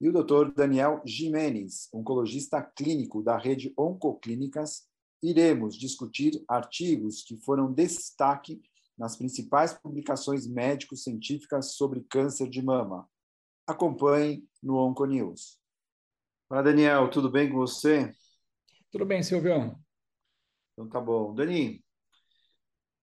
e 0.00 0.08
o 0.08 0.12
Dr. 0.12 0.52
Daniel 0.54 1.02
Jimenez, 1.04 1.88
oncologista 1.92 2.62
clínico 2.62 3.22
da 3.22 3.36
rede 3.36 3.72
Oncoclínicas, 3.76 4.86
iremos 5.20 5.76
discutir 5.76 6.44
artigos 6.48 7.22
que 7.22 7.36
foram 7.38 7.72
destaque 7.72 8.62
nas 8.96 9.16
principais 9.16 9.74
publicações 9.74 10.46
médico-científicas 10.46 11.74
sobre 11.74 12.04
câncer 12.04 12.48
de 12.48 12.62
mama. 12.62 13.08
Acompanhe 13.66 14.46
no 14.62 14.76
Onconews. 14.76 15.58
Olá, 16.48 16.62
Daniel, 16.62 17.10
tudo 17.10 17.30
bem 17.30 17.50
com 17.50 17.56
você? 17.56 18.14
Tudo 18.92 19.04
bem, 19.04 19.22
Silvio. 19.22 19.76
Então 20.72 20.88
tá 20.88 21.00
bom. 21.00 21.34
Dani, 21.34 21.84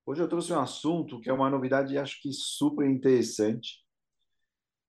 hoje 0.06 0.22
eu 0.22 0.30
trouxe 0.30 0.54
um 0.54 0.60
assunto 0.60 1.20
que 1.20 1.30
é 1.30 1.34
uma 1.34 1.50
novidade 1.50 1.98
acho 1.98 2.22
que 2.22 2.32
super 2.32 2.90
interessante 2.90 3.85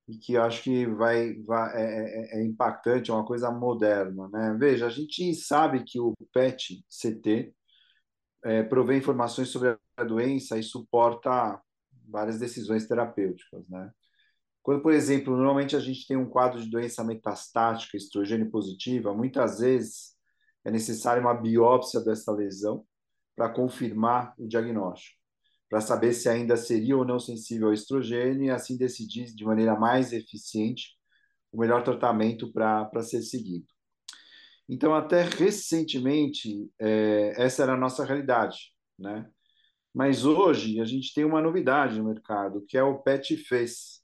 e 0.08 0.16
que 0.16 0.36
acho 0.36 0.62
que 0.62 0.86
vai, 0.86 1.34
vai 1.42 1.76
é, 1.76 2.36
é, 2.36 2.40
é, 2.40 2.44
impactante, 2.44 3.10
é 3.10 3.14
uma 3.14 3.24
coisa 3.26 3.50
moderna, 3.50 4.28
né? 4.28 4.56
Veja, 4.58 4.86
a 4.86 4.90
gente 4.90 5.34
sabe 5.34 5.82
que 5.84 5.98
o 5.98 6.14
PET-CT 6.32 7.52
é, 8.44 8.62
provê 8.62 8.96
informações 8.96 9.48
sobre 9.48 9.76
a 9.96 10.04
doença 10.04 10.58
e 10.58 10.62
suporta 10.62 11.60
várias 12.08 12.38
decisões 12.38 12.86
terapêuticas, 12.86 13.68
né? 13.68 13.90
Quando, 14.62 14.82
por 14.82 14.92
exemplo, 14.92 15.36
normalmente 15.36 15.76
a 15.76 15.80
gente 15.80 16.06
tem 16.06 16.16
um 16.16 16.28
quadro 16.28 16.60
de 16.60 16.68
doença 16.68 17.04
metastática, 17.04 17.96
estrogênio 17.96 18.50
positiva, 18.50 19.14
muitas 19.14 19.60
vezes 19.60 20.16
é 20.64 20.70
necessária 20.70 21.20
uma 21.20 21.34
biópsia 21.34 22.00
dessa 22.00 22.32
lesão 22.32 22.84
para 23.36 23.48
confirmar 23.48 24.34
o 24.38 24.48
diagnóstico, 24.48 25.15
para 25.68 25.80
saber 25.80 26.12
se 26.12 26.28
ainda 26.28 26.56
seria 26.56 26.96
ou 26.96 27.04
não 27.04 27.18
sensível 27.18 27.68
ao 27.68 27.74
estrogênio 27.74 28.44
e 28.44 28.50
assim 28.50 28.76
decidir 28.76 29.34
de 29.34 29.44
maneira 29.44 29.78
mais 29.78 30.12
eficiente 30.12 30.96
o 31.52 31.58
melhor 31.58 31.82
tratamento 31.82 32.52
para 32.52 33.02
ser 33.02 33.22
seguido. 33.22 33.66
Então, 34.68 34.94
até 34.94 35.22
recentemente, 35.22 36.68
é, 36.78 37.34
essa 37.36 37.62
era 37.62 37.74
a 37.74 37.76
nossa 37.76 38.04
realidade, 38.04 38.72
né? 38.98 39.28
Mas 39.94 40.24
hoje 40.24 40.80
a 40.80 40.84
gente 40.84 41.14
tem 41.14 41.24
uma 41.24 41.40
novidade 41.40 41.98
no 41.98 42.04
mercado, 42.04 42.64
que 42.68 42.76
é 42.76 42.82
o 42.82 42.98
PET 42.98 43.36
Face, 43.48 44.00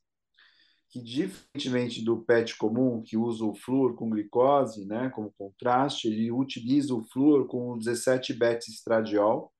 que 0.88 1.02
diferentemente 1.02 2.02
do 2.05 2.22
PET 2.22 2.56
comum, 2.56 3.02
que 3.02 3.16
usa 3.16 3.44
o 3.44 3.55
flúor 3.55 3.94
com 3.94 4.08
glicose, 4.08 4.86
né, 4.86 5.10
como 5.10 5.34
contraste, 5.36 6.08
ele 6.08 6.30
utiliza 6.30 6.94
o 6.94 7.02
flúor 7.02 7.46
com 7.46 7.77
17 7.77 8.33
beta 8.34 8.70
estradiol, 8.70 9.52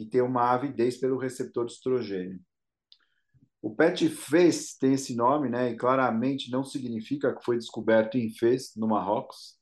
que 0.00 0.06
tem 0.06 0.22
uma 0.22 0.50
avidez 0.50 0.96
pelo 0.96 1.18
receptor 1.18 1.66
de 1.66 1.72
estrogênio. 1.72 2.40
O 3.60 3.74
PET 3.74 4.08
Face 4.08 4.78
tem 4.78 4.94
esse 4.94 5.14
nome, 5.14 5.50
né, 5.50 5.70
e 5.70 5.76
claramente 5.76 6.50
não 6.50 6.64
significa 6.64 7.34
que 7.34 7.44
foi 7.44 7.58
descoberto 7.58 8.16
em 8.16 8.30
Fez, 8.30 8.74
no 8.74 8.88
Marrocos, 8.88 9.58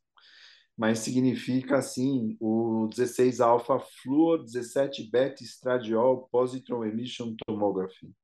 mas 0.76 1.00
significa 1.00 1.78
assim 1.78 2.36
o 2.38 2.86
16 2.86 3.40
alfa 3.40 3.80
fluor 3.80 4.44
17 4.44 5.10
beta 5.10 5.42
estradiol 5.42 6.28
positron 6.30 6.84
emission 6.84 7.34
tomography. 7.44 8.14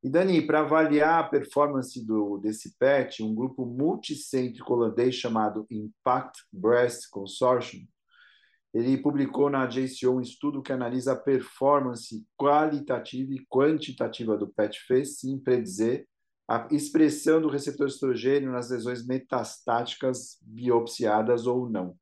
E 0.00 0.08
Dani, 0.08 0.46
para 0.46 0.60
avaliar 0.60 1.24
a 1.24 1.28
performance 1.28 2.00
do 2.06 2.38
desse 2.38 2.78
PET, 2.78 3.24
um 3.24 3.34
grupo 3.34 3.66
multicêntrico 3.66 4.72
holandês 4.72 5.16
chamado 5.16 5.66
Impact 5.68 6.44
Breast 6.52 7.10
Consortium, 7.10 7.84
ele 8.78 8.98
publicou 8.98 9.50
na 9.50 9.66
JCO 9.66 10.10
um 10.16 10.20
estudo 10.20 10.62
que 10.62 10.72
analisa 10.72 11.12
a 11.12 11.16
performance 11.16 12.24
qualitativa 12.36 13.32
e 13.32 13.44
quantitativa 13.46 14.36
do 14.36 14.48
PET-FACE 14.48 15.30
em 15.30 15.38
predizer 15.38 16.06
a 16.46 16.66
expressão 16.70 17.40
do 17.42 17.48
receptor 17.48 17.88
estrogênio 17.88 18.52
nas 18.52 18.70
lesões 18.70 19.06
metastáticas 19.06 20.38
biopsiadas 20.42 21.46
ou 21.46 21.68
não. 21.68 21.94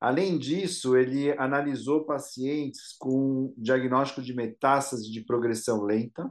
Além 0.00 0.38
disso, 0.38 0.96
ele 0.96 1.32
analisou 1.38 2.04
pacientes 2.04 2.96
com 2.98 3.52
diagnóstico 3.56 4.22
de 4.22 4.34
metástase 4.34 5.10
de 5.10 5.24
progressão 5.24 5.82
lenta, 5.82 6.30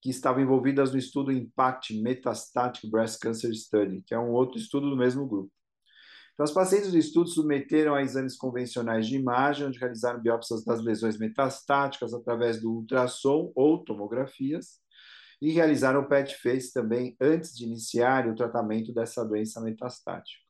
que 0.00 0.10
estavam 0.10 0.42
envolvidas 0.42 0.92
no 0.92 0.98
estudo 0.98 1.32
Impact 1.32 2.00
Metastatic 2.00 2.88
Breast 2.88 3.20
Cancer 3.20 3.52
Study, 3.52 4.02
que 4.02 4.14
é 4.14 4.18
um 4.18 4.30
outro 4.30 4.58
estudo 4.58 4.90
do 4.90 4.96
mesmo 4.96 5.26
grupo. 5.26 5.50
Então, 6.38 6.44
os 6.44 6.52
pacientes 6.52 6.92
do 6.92 6.96
estudo 6.96 7.28
submeteram 7.28 7.96
a 7.96 8.00
exames 8.00 8.36
convencionais 8.36 9.08
de 9.08 9.16
imagem, 9.16 9.66
onde 9.66 9.76
realizaram 9.80 10.20
biópsias 10.20 10.64
das 10.64 10.80
lesões 10.80 11.18
metastáticas 11.18 12.14
através 12.14 12.60
do 12.60 12.70
ultrassom 12.70 13.50
ou 13.56 13.82
tomografias, 13.82 14.78
e 15.42 15.50
realizaram 15.50 16.02
o 16.02 16.08
PET-FACE 16.08 16.72
também 16.72 17.16
antes 17.20 17.56
de 17.56 17.64
iniciar 17.64 18.28
o 18.28 18.36
tratamento 18.36 18.94
dessa 18.94 19.24
doença 19.24 19.60
metastática. 19.60 20.40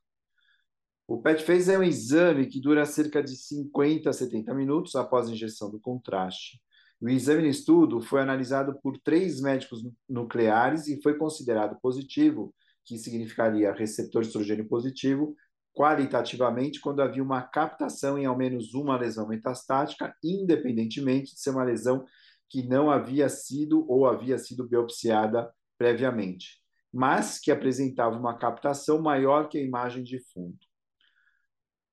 O 1.06 1.22
PET-FACE 1.22 1.72
é 1.72 1.78
um 1.78 1.82
exame 1.82 2.44
que 2.44 2.60
dura 2.60 2.84
cerca 2.84 3.22
de 3.22 3.34
50 3.34 4.10
a 4.10 4.12
70 4.12 4.52
minutos 4.52 4.94
após 4.94 5.26
a 5.26 5.32
injeção 5.32 5.70
do 5.70 5.80
contraste. 5.80 6.60
O 7.00 7.08
exame 7.08 7.40
no 7.40 7.48
estudo 7.48 8.02
foi 8.02 8.20
analisado 8.20 8.78
por 8.82 8.98
três 8.98 9.40
médicos 9.40 9.82
nucleares 10.06 10.86
e 10.86 11.00
foi 11.00 11.16
considerado 11.16 11.80
positivo, 11.80 12.54
que 12.84 12.98
significaria 12.98 13.72
receptor 13.72 14.20
estrogênio 14.20 14.68
positivo, 14.68 15.34
qualitativamente 15.78 16.80
quando 16.80 17.00
havia 17.00 17.22
uma 17.22 17.40
captação 17.40 18.18
em 18.18 18.26
ao 18.26 18.36
menos 18.36 18.74
uma 18.74 18.96
lesão 18.96 19.28
metastática, 19.28 20.12
independentemente 20.24 21.36
de 21.36 21.40
ser 21.40 21.50
uma 21.50 21.62
lesão 21.62 22.04
que 22.50 22.66
não 22.66 22.90
havia 22.90 23.28
sido 23.28 23.88
ou 23.88 24.04
havia 24.04 24.36
sido 24.38 24.66
biopsiada 24.66 25.48
previamente, 25.78 26.60
mas 26.92 27.38
que 27.38 27.52
apresentava 27.52 28.18
uma 28.18 28.36
captação 28.36 29.00
maior 29.00 29.48
que 29.48 29.56
a 29.56 29.62
imagem 29.62 30.02
de 30.02 30.18
fundo. 30.32 30.58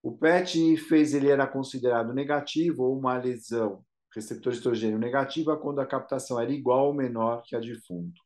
O 0.01 0.17
PET 0.17 0.77
fez 0.77 1.13
ele 1.13 1.29
era 1.29 1.45
considerado 1.45 2.11
negativo 2.11 2.85
ou 2.85 2.97
uma 2.97 3.15
lesão 3.19 3.85
receptor 4.15 4.51
estrogênio 4.51 4.97
negativa 4.97 5.55
quando 5.57 5.79
a 5.79 5.85
captação 5.85 6.41
era 6.41 6.51
igual 6.51 6.87
ou 6.87 6.93
menor 6.95 7.43
que 7.43 7.55
a 7.55 7.59
de 7.59 7.75
fundo. 7.85 8.24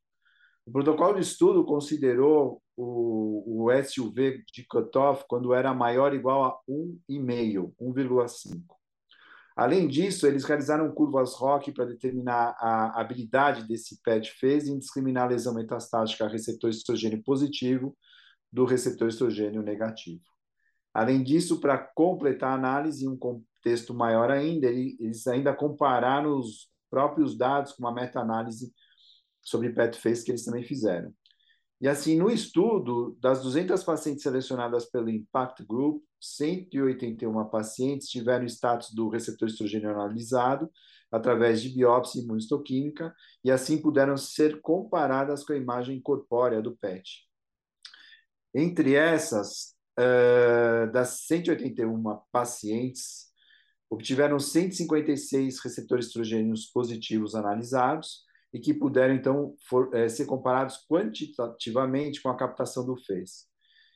O 0.69 0.71
protocolo 0.71 1.15
de 1.15 1.21
estudo 1.21 1.65
considerou 1.65 2.61
o, 2.77 3.65
o 3.65 3.83
SUV 3.83 4.43
de 4.53 4.63
cutoff 4.67 5.25
quando 5.27 5.51
era 5.51 5.73
maior 5.73 6.11
ou 6.11 6.15
igual 6.15 6.43
a 6.43 6.59
1,5, 6.69 7.73
1,5. 7.81 8.61
Além 9.55 9.87
disso, 9.87 10.27
eles 10.27 10.43
realizaram 10.45 10.91
curvas 10.91 11.33
ROC 11.33 11.71
para 11.73 11.85
determinar 11.85 12.55
a 12.59 13.01
habilidade 13.01 13.67
desse 13.67 13.99
PET 14.03 14.31
phase 14.39 14.71
em 14.71 14.77
discriminar 14.77 15.23
a 15.23 15.29
lesão 15.29 15.55
metastática 15.55 16.25
a 16.25 16.29
receptor 16.29 16.69
estrogênio 16.69 17.23
positivo 17.23 17.97
do 18.53 18.63
receptor 18.63 19.07
estrogênio 19.07 19.63
negativo. 19.63 20.21
Além 20.93 21.23
disso, 21.23 21.59
para 21.59 21.79
completar 21.79 22.51
a 22.51 22.55
análise 22.55 23.05
em 23.05 23.09
um 23.09 23.17
contexto 23.17 23.91
maior 23.91 24.29
ainda, 24.29 24.67
eles 24.67 25.25
ainda 25.25 25.51
compararam 25.51 26.37
os 26.37 26.69
próprios 26.91 27.35
dados 27.35 27.71
com 27.71 27.81
uma 27.81 27.91
meta-análise 27.91 28.71
sobre 29.41 29.71
PET 29.71 29.97
phase 29.99 30.23
que 30.23 30.31
eles 30.31 30.43
também 30.43 30.63
fizeram. 30.63 31.13
E 31.81 31.87
assim, 31.87 32.17
no 32.17 32.29
estudo, 32.29 33.17
das 33.21 33.41
200 33.41 33.81
pacientes 33.83 34.21
selecionadas 34.21 34.85
pelo 34.85 35.09
Impact 35.09 35.63
Group, 35.65 36.03
181 36.19 37.45
pacientes 37.45 38.09
tiveram 38.09 38.45
status 38.45 38.93
do 38.93 39.07
receptor 39.07 39.47
estrogênio 39.47 39.89
analisado 39.89 40.69
através 41.09 41.61
de 41.61 41.69
biópsia 41.69 42.21
imunistoquímica 42.21 43.15
e 43.43 43.49
assim 43.49 43.81
puderam 43.81 44.17
ser 44.17 44.59
comparadas 44.61 45.43
com 45.43 45.53
a 45.53 45.57
imagem 45.57 46.01
corpórea 46.01 46.61
do 46.61 46.75
PET. 46.75 47.25
Entre 48.53 48.95
essas, 48.95 49.75
uh, 49.97 50.91
das 50.91 51.21
181 51.27 52.03
pacientes, 52.29 53.29
obtiveram 53.89 54.37
156 54.37 55.59
receptores 55.59 56.07
estrogênios 56.07 56.65
positivos 56.65 57.35
analisados 57.35 58.23
e 58.53 58.59
que 58.59 58.73
puderam, 58.73 59.13
então, 59.13 59.55
for, 59.67 59.93
é, 59.93 60.09
ser 60.09 60.25
comparados 60.25 60.85
quantitativamente 60.89 62.21
com 62.21 62.29
a 62.29 62.37
captação 62.37 62.85
do 62.85 62.95
FES. 62.97 63.47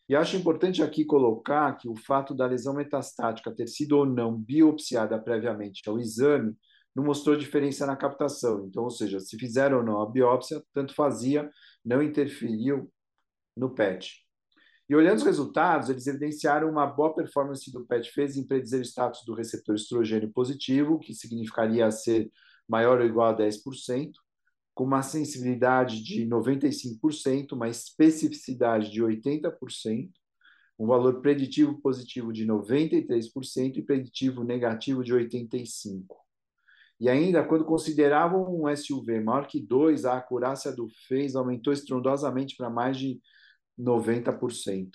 E 0.08 0.16
acho 0.16 0.36
importante 0.36 0.84
aqui 0.84 1.06
colocar 1.06 1.76
que 1.78 1.88
o 1.88 1.96
fato 1.96 2.36
da 2.36 2.46
lesão 2.46 2.76
metastática 2.76 3.56
ter 3.56 3.68
sido 3.68 3.98
ou 3.98 4.06
não 4.06 4.36
biopsiada 4.38 5.18
previamente 5.18 5.88
ao 5.88 5.98
exame 5.98 6.56
não 6.96 7.04
mostrou 7.04 7.36
diferença 7.36 7.86
na 7.86 7.96
captação. 7.96 8.68
Então, 8.68 8.84
ou 8.84 8.92
seja, 8.92 9.20
se 9.20 9.38
fizeram 9.38 9.78
ou 9.78 9.84
não 9.84 10.02
a 10.02 10.10
biópsia, 10.10 10.62
tanto 10.74 10.94
fazia, 10.94 11.50
não 11.84 12.04
interferiu 12.04 12.92
no 13.56 13.74
PET. 13.74 14.24
E 14.90 14.96
olhando 14.96 15.18
os 15.18 15.24
resultados, 15.24 15.90
eles 15.90 16.06
evidenciaram 16.06 16.70
uma 16.70 16.86
boa 16.86 17.16
performance 17.16 17.72
do 17.72 17.86
PET-FES 17.86 18.38
em 18.38 18.46
predizer 18.46 18.82
o 18.82 18.84
status 18.84 19.24
do 19.26 19.34
receptor 19.34 19.76
estrogênio 19.76 20.32
positivo, 20.32 21.00
que 21.00 21.14
significaria 21.14 21.90
ser 21.90 22.30
maior 22.68 23.00
ou 23.00 23.06
igual 23.06 23.30
a 23.30 23.38
10%, 23.38 24.12
com 24.74 24.84
uma 24.84 25.04
sensibilidade 25.04 26.04
de 26.04 26.26
95%, 26.26 27.54
uma 27.54 27.70
especificidade 27.70 28.92
de 28.92 29.02
80%, 29.02 30.10
um 30.80 30.88
valor 30.88 31.22
preditivo 31.22 31.80
positivo 31.80 32.34
de 32.34 32.46
93% 32.46 33.78
e 33.78 33.82
preditivo 33.82 34.44
negativo 34.44 35.04
de 35.04 35.14
85%. 35.14 36.06
E 37.00 37.10
ainda, 37.10 37.44
quando 37.44 37.66
consideravam 37.66 38.46
um 38.50 38.76
SUV 38.76 39.20
maior 39.20 39.48
que 39.48 39.62
2, 39.62 40.06
a 40.06 40.18
acurácia 40.18 40.72
do 40.72 40.88
FES 41.08 41.36
aumentou 41.36 41.74
estrondosamente 41.74 42.56
para 42.56 42.70
mais 42.70 42.98
de 42.98 43.20
90%. 43.78 44.92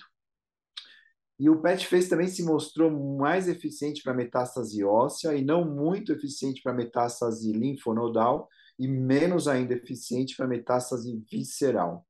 E 1.39 1.49
o 1.49 1.61
PET-FACE 1.61 2.09
também 2.09 2.27
se 2.27 2.43
mostrou 2.43 2.91
mais 3.17 3.47
eficiente 3.47 4.03
para 4.03 4.13
metástase 4.13 4.83
óssea 4.83 5.35
e 5.35 5.43
não 5.43 5.63
muito 5.63 6.11
eficiente 6.11 6.61
para 6.61 6.73
metástase 6.73 7.51
linfonodal 7.53 8.49
e 8.79 8.87
menos 8.87 9.47
ainda 9.47 9.73
eficiente 9.73 10.35
para 10.35 10.47
metástase 10.47 11.21
visceral. 11.29 12.07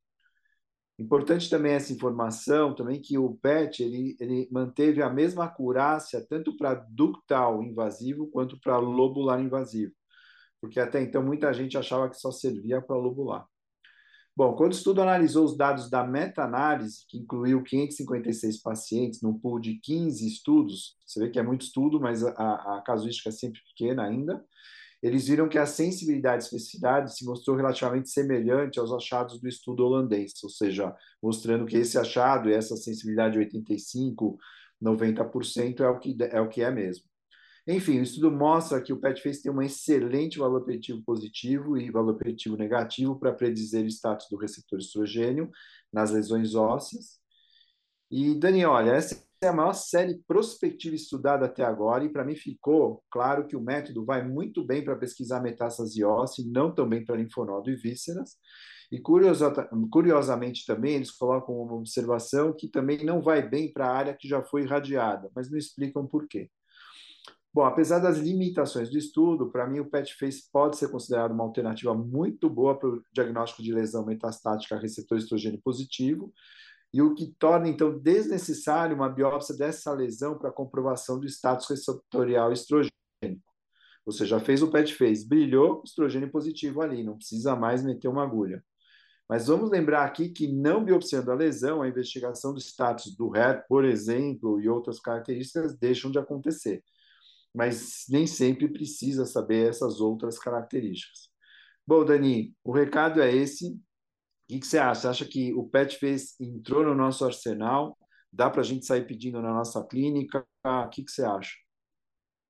Importante 1.00 1.50
também 1.50 1.71
essa 1.71 1.94
informação 1.94 2.75
também 2.75 3.01
que 3.01 3.18
o 3.18 3.36
PET 3.36 3.81
ele, 3.81 4.18
ele 4.19 4.50
manteve 4.51 5.01
a 5.01 5.10
mesma 5.10 5.45
acurácia 5.45 6.24
tanto 6.30 6.56
para 6.57 6.75
ductal 6.75 7.63
invasivo 7.63 8.27
quanto 8.27 8.60
para 8.60 8.77
lobular 8.77 9.39
invasivo, 9.39 9.94
porque 10.62 10.80
até 10.80 11.01
então 11.01 11.24
muita 11.24 11.54
gente 11.54 11.77
achava 11.77 12.10
que 12.10 12.18
só 12.18 12.31
servia 12.31 12.81
para 12.81 12.98
lobular. 12.98 13.48
Bom, 14.36 14.56
quando 14.56 14.71
o 14.71 14.75
estudo 14.75 15.01
analisou 15.01 15.44
os 15.44 15.57
dados 15.57 15.89
da 15.89 16.06
meta-análise, 16.06 17.06
que 17.10 17.18
incluiu 17.18 17.63
556 17.63 18.62
pacientes 18.62 19.21
num 19.21 19.38
pool 19.38 19.60
de 19.60 19.80
15 19.81 20.25
estudos, 20.25 20.95
você 21.06 21.19
vê 21.19 21.30
que 21.30 21.39
é 21.39 21.44
muito 21.44 21.63
estudo, 21.63 22.00
mas 22.00 22.24
a, 22.24 22.77
a 22.77 22.81
casuística 22.86 23.30
é 23.30 23.31
sempre 23.33 23.60
pequena 23.69 24.06
ainda, 24.06 24.42
eles 25.01 25.28
viram 25.28 25.48
que 25.48 25.57
a 25.57 25.66
sensibilidade 25.66 26.44
e 26.44 26.46
especificidade 26.46 27.16
se 27.16 27.25
mostrou 27.25 27.56
relativamente 27.56 28.10
semelhante 28.10 28.80
aos 28.80 28.92
achados 28.92 29.40
do 29.40 29.48
estudo 29.48 29.86
holandês, 29.86 30.34
ou 30.44 30.50
seja, 30.50 30.94
mostrando 31.22 31.66
que 31.66 31.78
esse 31.78 31.98
achado 31.98 32.50
e 32.50 32.54
essa 32.54 32.75
sensibilidade 32.75 33.34
de 33.34 33.40
85, 33.40 34.38
90% 34.81 35.80
é 35.81 35.88
o 35.88 36.00
que 36.00 36.18
é 36.19 36.42
o 36.42 36.50
que 36.50 36.62
é 36.62 36.72
mesmo. 36.72 37.06
Enfim, 37.68 38.00
o 38.00 38.04
estudo 38.04 38.31
mostra 38.31 38.81
que 38.81 38.92
o 38.92 39.00
PET-FACE 39.00 39.44
tem 39.44 39.51
um 39.51 39.62
excelente 39.62 40.40
valor 40.40 40.63
preditivo 40.63 41.04
positivo 41.04 41.78
e 41.78 41.92
valor 41.92 42.16
preditivo 42.16 42.57
negativo 42.57 43.19
para 43.19 43.34
predizer 43.34 43.84
o 43.86 43.88
status 43.88 44.28
do 44.30 44.38
receptor 44.38 44.80
estrogênio 44.80 45.52
nas 45.94 46.12
lesões 46.12 46.56
ósseas. 46.56 47.19
E, 48.10 48.34
Dani, 48.34 48.66
olha, 48.66 48.92
essa 48.92 49.24
é 49.42 49.48
a 49.48 49.54
maior 49.54 49.74
série 49.74 50.22
prospectiva 50.28 50.96
estudada 50.96 51.46
até 51.46 51.64
agora, 51.64 52.04
e 52.04 52.10
para 52.10 52.26
mim 52.26 52.36
ficou 52.36 53.02
claro 53.10 53.48
que 53.48 53.56
o 53.56 53.62
método 53.62 54.04
vai 54.04 54.28
muito 54.28 54.66
bem 54.66 54.84
para 54.84 54.98
pesquisar 54.98 55.40
metástase 55.42 56.04
óssea, 56.04 56.44
não 56.48 56.74
tão 56.74 56.88
bem 56.88 57.06
para 57.06 57.16
linfonodo 57.16 57.70
e 57.70 57.76
vísceras. 57.76 58.36
E 58.92 59.00
curiosa, 59.00 59.52
curiosamente 59.92 60.66
também, 60.66 60.96
eles 60.96 61.12
colocam 61.12 61.56
uma 61.56 61.76
observação 61.76 62.54
que 62.54 62.68
também 62.68 63.06
não 63.06 63.22
vai 63.22 63.48
bem 63.48 63.72
para 63.72 63.88
a 63.88 63.96
área 63.96 64.14
que 64.14 64.28
já 64.28 64.44
foi 64.44 64.64
irradiada, 64.64 65.30
mas 65.34 65.50
não 65.50 65.58
explicam 65.58 66.06
por 66.06 66.28
quê. 66.28 66.50
Bom, 67.54 67.64
apesar 67.64 68.00
das 68.00 68.18
limitações 68.18 68.90
do 68.90 68.98
estudo, 68.98 69.52
para 69.52 69.68
mim 69.68 69.80
o 69.80 69.90
PET-FACE 69.90 70.52
pode 70.52 70.78
ser 70.78 70.90
considerado 70.92 71.32
uma 71.32 71.44
alternativa 71.44 71.94
muito 71.96 72.50
boa 72.50 72.78
para 72.78 72.90
o 72.90 73.04
diagnóstico 73.14 73.64
de 73.64 73.74
lesão 73.74 74.06
metastática 74.06 74.76
a 74.76 74.80
receptor 74.80 75.18
estrogênio 75.18 75.62
positivo, 75.64 76.32
e 76.94 77.02
o 77.02 77.14
que 77.14 77.34
torna, 77.38 77.68
então, 77.68 77.98
desnecessário 78.00 78.96
uma 78.96 79.10
biópsia 79.10 79.56
dessa 79.56 79.94
lesão 79.94 80.38
para 80.38 80.52
comprovação 80.52 81.20
do 81.20 81.28
status 81.28 81.70
receptorial 81.70 82.52
estrogênico. 82.52 82.94
Você 84.06 84.26
já 84.26 84.40
fez 84.40 84.64
o 84.64 84.72
PET 84.72 84.96
fez, 84.96 85.24
brilhou, 85.24 85.84
estrogênio 85.86 86.32
positivo 86.32 86.82
ali, 86.82 87.04
não 87.04 87.16
precisa 87.18 87.56
mais 87.56 87.84
meter 87.84 88.08
uma 88.08 88.24
agulha. 88.24 88.64
Mas 89.30 89.46
vamos 89.46 89.70
lembrar 89.70 90.04
aqui 90.06 90.30
que, 90.30 90.48
não 90.48 90.84
biopsiando 90.84 91.32
a 91.32 91.36
lesão, 91.36 91.84
a 91.84 91.88
investigação 91.88 92.52
do 92.52 92.60
status 92.60 93.16
do 93.16 93.30
RET, 93.30 93.64
por 93.68 93.86
exemplo, 93.86 94.60
e 94.60 94.68
outras 94.68 95.00
características 95.00 95.78
deixam 95.78 96.10
de 96.10 96.18
acontecer. 96.18 96.84
Mas 97.54 98.06
nem 98.10 98.26
sempre 98.26 98.68
precisa 98.68 99.26
saber 99.28 99.70
essas 99.70 100.02
outras 100.02 100.40
características. 100.40 101.30
Bom, 101.86 102.04
Dani, 102.04 102.56
o 102.64 102.72
recado 102.72 103.22
é 103.22 103.32
esse 103.32 103.80
que, 104.50 104.60
que 104.60 104.66
você 104.66 104.80
acha? 104.80 105.01
Você 105.01 105.07
acha 105.07 105.25
que 105.25 105.54
o 105.54 105.63
PET 105.63 105.98
fez, 105.98 106.40
entrou 106.40 106.84
no 106.84 106.96
nosso 106.96 107.24
arsenal? 107.24 107.96
Dá 108.34 108.50
para 108.50 108.62
a 108.62 108.63
gente 108.63 108.84
sair 108.84 109.06
pedindo 109.06 109.42
na 109.42 109.54
nossa 109.54 109.86
clínica? 109.86 110.44
O 110.66 110.90
que, 110.90 111.04
que 111.04 111.12
você 111.12 111.24
acha? 111.24 111.56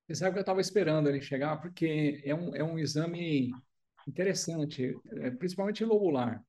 Você 0.07 0.15
sabe 0.15 0.31
que 0.31 0.39
eu 0.39 0.43
estava 0.43 0.61
esperando 0.61 1.09
ele 1.09 1.21
chegar, 1.21 1.57
porque 1.59 2.21
é 2.23 2.33
um, 2.33 2.55
é 2.55 2.63
um 2.63 2.79
exame 2.79 3.51
interessante, 4.07 4.97
é, 5.17 5.29
principalmente 5.31 5.83
lobular. 5.83 6.41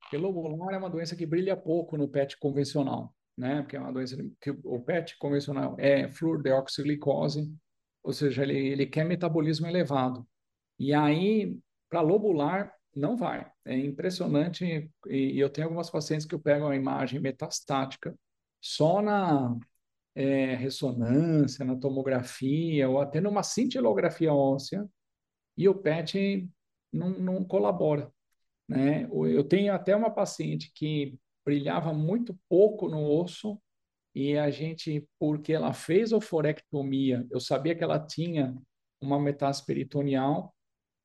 Porque 0.00 0.16
lobular 0.16 0.74
é 0.74 0.78
uma 0.78 0.90
doença 0.90 1.14
que 1.14 1.24
brilha 1.24 1.56
pouco 1.56 1.96
no 1.96 2.08
PET 2.08 2.36
convencional, 2.38 3.14
né? 3.38 3.62
Porque 3.62 3.76
é 3.76 3.80
uma 3.80 3.92
doença 3.92 4.16
que 4.40 4.50
o 4.50 4.80
PET 4.80 5.16
convencional 5.16 5.76
é 5.78 6.10
fluorodeoxiglicose, 6.10 7.54
ou 8.02 8.12
seja, 8.12 8.42
ele, 8.42 8.58
ele 8.58 8.86
quer 8.86 9.04
metabolismo 9.04 9.68
elevado. 9.68 10.26
E 10.76 10.92
aí, 10.92 11.56
para 11.88 12.00
lobular, 12.00 12.74
não 12.94 13.16
vai. 13.16 13.50
É 13.64 13.76
impressionante. 13.76 14.64
E, 14.64 15.14
e, 15.34 15.38
eu 15.38 15.50
tenho 15.50 15.66
algumas 15.66 15.90
pacientes 15.90 16.26
que 16.26 16.34
eu 16.34 16.40
pego 16.40 16.66
a 16.66 16.76
imagem 16.76 17.20
metastática 17.20 18.14
só 18.60 19.02
na 19.02 19.56
é, 20.14 20.54
ressonância, 20.54 21.64
na 21.64 21.76
tomografia, 21.76 22.88
ou 22.88 23.00
até 23.00 23.20
numa 23.20 23.42
cintilografia 23.42 24.32
óssea, 24.32 24.88
e 25.56 25.68
o 25.68 25.74
PET 25.74 26.48
não, 26.92 27.10
não 27.10 27.44
colabora. 27.44 28.12
Né? 28.68 29.04
Eu 29.10 29.44
tenho 29.44 29.72
até 29.74 29.94
uma 29.96 30.10
paciente 30.10 30.72
que 30.74 31.18
brilhava 31.44 31.92
muito 31.92 32.38
pouco 32.48 32.88
no 32.88 33.04
osso, 33.04 33.60
e 34.14 34.36
a 34.36 34.50
gente, 34.50 35.06
porque 35.18 35.52
ela 35.52 35.72
fez 35.72 36.12
oforectomia, 36.12 37.26
eu 37.30 37.40
sabia 37.40 37.74
que 37.74 37.82
ela 37.82 37.98
tinha 37.98 38.54
uma 39.00 39.18
metástase 39.18 39.66
peritoneal, 39.66 40.54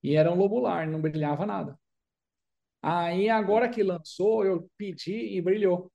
e 0.03 0.15
era 0.15 0.31
um 0.31 0.35
lobular, 0.35 0.89
não 0.89 1.01
brilhava 1.01 1.45
nada. 1.45 1.77
Aí, 2.81 3.29
agora 3.29 3.69
que 3.69 3.83
lançou, 3.83 4.45
eu 4.45 4.69
pedi 4.77 5.35
e 5.35 5.41
brilhou. 5.41 5.91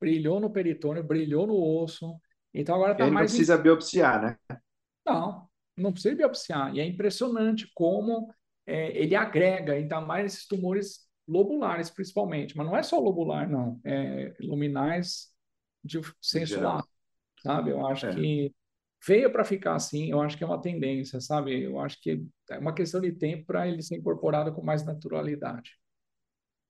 Brilhou 0.00 0.40
no 0.40 0.50
peritônio, 0.50 1.02
brilhou 1.02 1.46
no 1.46 1.82
osso. 1.82 2.16
Então, 2.54 2.74
agora 2.74 2.92
está 2.92 3.04
mais. 3.04 3.14
Não 3.14 3.36
precisa 3.36 3.58
biopsiar, 3.58 4.22
né? 4.22 4.58
Não, 5.04 5.48
não 5.76 5.92
precisa 5.92 6.14
biopsiar. 6.14 6.74
E 6.74 6.80
é 6.80 6.86
impressionante 6.86 7.70
como 7.74 8.32
é, 8.66 8.96
ele 8.96 9.14
agrega, 9.14 9.74
ainda 9.74 10.00
mais 10.00 10.32
esses 10.32 10.46
tumores 10.46 11.08
lobulares, 11.26 11.90
principalmente. 11.90 12.56
Mas 12.56 12.66
não 12.66 12.76
é 12.76 12.82
só 12.82 12.98
lobular, 12.98 13.48
não. 13.48 13.80
É 13.84 14.34
luminais 14.40 15.30
de 15.84 16.00
senso 16.20 16.60
lato, 16.60 16.88
sabe? 17.42 17.70
Eu 17.70 17.86
acho 17.86 18.06
é. 18.06 18.14
que 18.14 18.54
veio 19.06 19.32
para 19.32 19.44
ficar 19.44 19.74
assim, 19.74 20.10
eu 20.10 20.20
acho 20.20 20.36
que 20.36 20.44
é 20.44 20.46
uma 20.46 20.60
tendência, 20.60 21.20
sabe? 21.20 21.62
Eu 21.62 21.78
acho 21.80 22.00
que 22.00 22.22
é 22.50 22.58
uma 22.58 22.74
questão 22.74 23.00
de 23.00 23.12
tempo 23.12 23.46
para 23.46 23.66
ele 23.66 23.82
ser 23.82 23.96
incorporado 23.96 24.52
com 24.52 24.62
mais 24.62 24.84
naturalidade. 24.84 25.72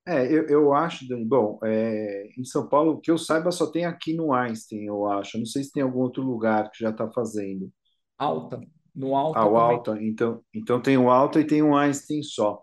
É, 0.06 0.26
eu, 0.26 0.46
eu 0.48 0.72
acho, 0.72 1.06
Dani, 1.06 1.24
bom, 1.24 1.58
é, 1.62 2.28
em 2.36 2.44
São 2.44 2.68
Paulo, 2.68 3.00
que 3.00 3.10
eu 3.10 3.18
saiba, 3.18 3.50
só 3.50 3.70
tem 3.70 3.84
aqui 3.84 4.14
no 4.14 4.32
Einstein, 4.32 4.84
eu 4.86 5.06
acho. 5.06 5.38
não 5.38 5.44
sei 5.44 5.62
se 5.62 5.72
tem 5.72 5.82
algum 5.82 6.00
outro 6.00 6.22
lugar 6.22 6.70
que 6.70 6.82
já 6.82 6.90
está 6.90 7.08
fazendo. 7.10 7.70
Alta, 8.16 8.60
no 8.94 9.14
Alta. 9.14 9.40
Ah, 9.40 9.46
o 9.46 9.56
Alta, 9.56 9.98
então, 10.00 10.42
então 10.54 10.80
tem 10.80 10.96
o 10.96 11.10
Alta 11.10 11.40
e 11.40 11.46
tem 11.46 11.62
o 11.62 11.76
Einstein 11.76 12.22
só. 12.22 12.60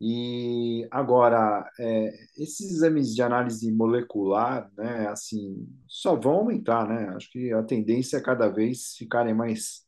E 0.00 0.86
agora, 0.92 1.68
é, 1.80 2.08
esses 2.36 2.70
exames 2.72 3.14
de 3.14 3.22
análise 3.22 3.70
molecular, 3.72 4.70
né, 4.76 5.08
assim, 5.08 5.66
só 5.88 6.14
vão 6.14 6.34
aumentar, 6.34 6.86
né? 6.88 7.08
Acho 7.16 7.30
que 7.32 7.52
a 7.52 7.62
tendência 7.64 8.16
é 8.18 8.22
cada 8.22 8.48
vez 8.48 8.94
ficarem 8.96 9.34
mais, 9.34 9.84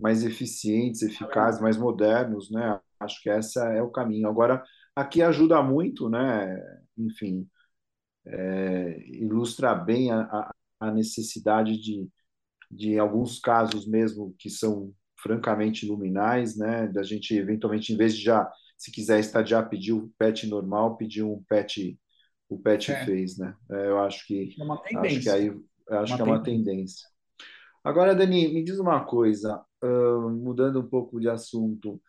mais 0.00 0.24
eficientes, 0.24 1.02
eficazes, 1.02 1.60
mais 1.60 1.76
modernos, 1.76 2.50
né? 2.50 2.80
Acho 3.00 3.22
que 3.22 3.30
esse 3.30 3.58
é 3.60 3.82
o 3.82 3.90
caminho. 3.90 4.28
Agora, 4.28 4.62
aqui 4.96 5.22
ajuda 5.22 5.62
muito, 5.62 6.08
né? 6.10 6.56
Enfim, 6.98 7.48
é, 8.26 8.98
ilustra 9.08 9.74
bem 9.74 10.10
a, 10.12 10.52
a 10.80 10.90
necessidade 10.92 11.78
de, 11.80 12.08
de 12.70 12.98
alguns 12.98 13.40
casos 13.40 13.86
mesmo 13.86 14.34
que 14.38 14.50
são 14.50 14.92
francamente 15.22 15.86
luminais, 15.86 16.56
né? 16.56 16.88
Da 16.88 17.02
gente 17.02 17.34
eventualmente, 17.36 17.92
em 17.92 17.96
vez 17.96 18.16
de 18.16 18.22
já 18.24 18.50
se 18.76 18.90
quiser 18.92 19.18
estadiar, 19.18 19.68
pedir 19.68 19.92
o 19.92 20.12
PET 20.18 20.46
normal, 20.46 20.96
pedir 20.96 21.22
um 21.22 21.42
PET, 21.48 21.98
o 22.48 22.58
PET 22.58 22.92
é. 22.92 23.04
fez, 23.04 23.38
né? 23.38 23.56
É, 23.70 23.88
eu 23.88 23.98
acho 24.00 24.26
que 24.26 24.54
é 24.58 24.62
uma 24.64 24.82
tendência. 24.82 25.16
acho 25.16 25.22
que 25.22 25.28
aí 25.30 25.48
acho 25.98 26.12
uma 26.12 26.16
que 26.16 26.22
é 26.22 26.24
uma 26.24 26.42
tendência. 26.42 26.64
tendência. 26.72 27.08
Agora, 27.82 28.14
Dani, 28.14 28.52
me 28.52 28.64
diz 28.64 28.78
uma 28.78 29.04
coisa, 29.04 29.64
uh, 29.82 30.28
mudando 30.30 30.80
um 30.80 30.88
pouco 30.88 31.20
de 31.20 31.28
assunto. 31.28 32.02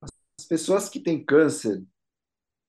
As 0.00 0.46
pessoas 0.46 0.88
que 0.88 1.00
têm 1.00 1.24
câncer 1.24 1.82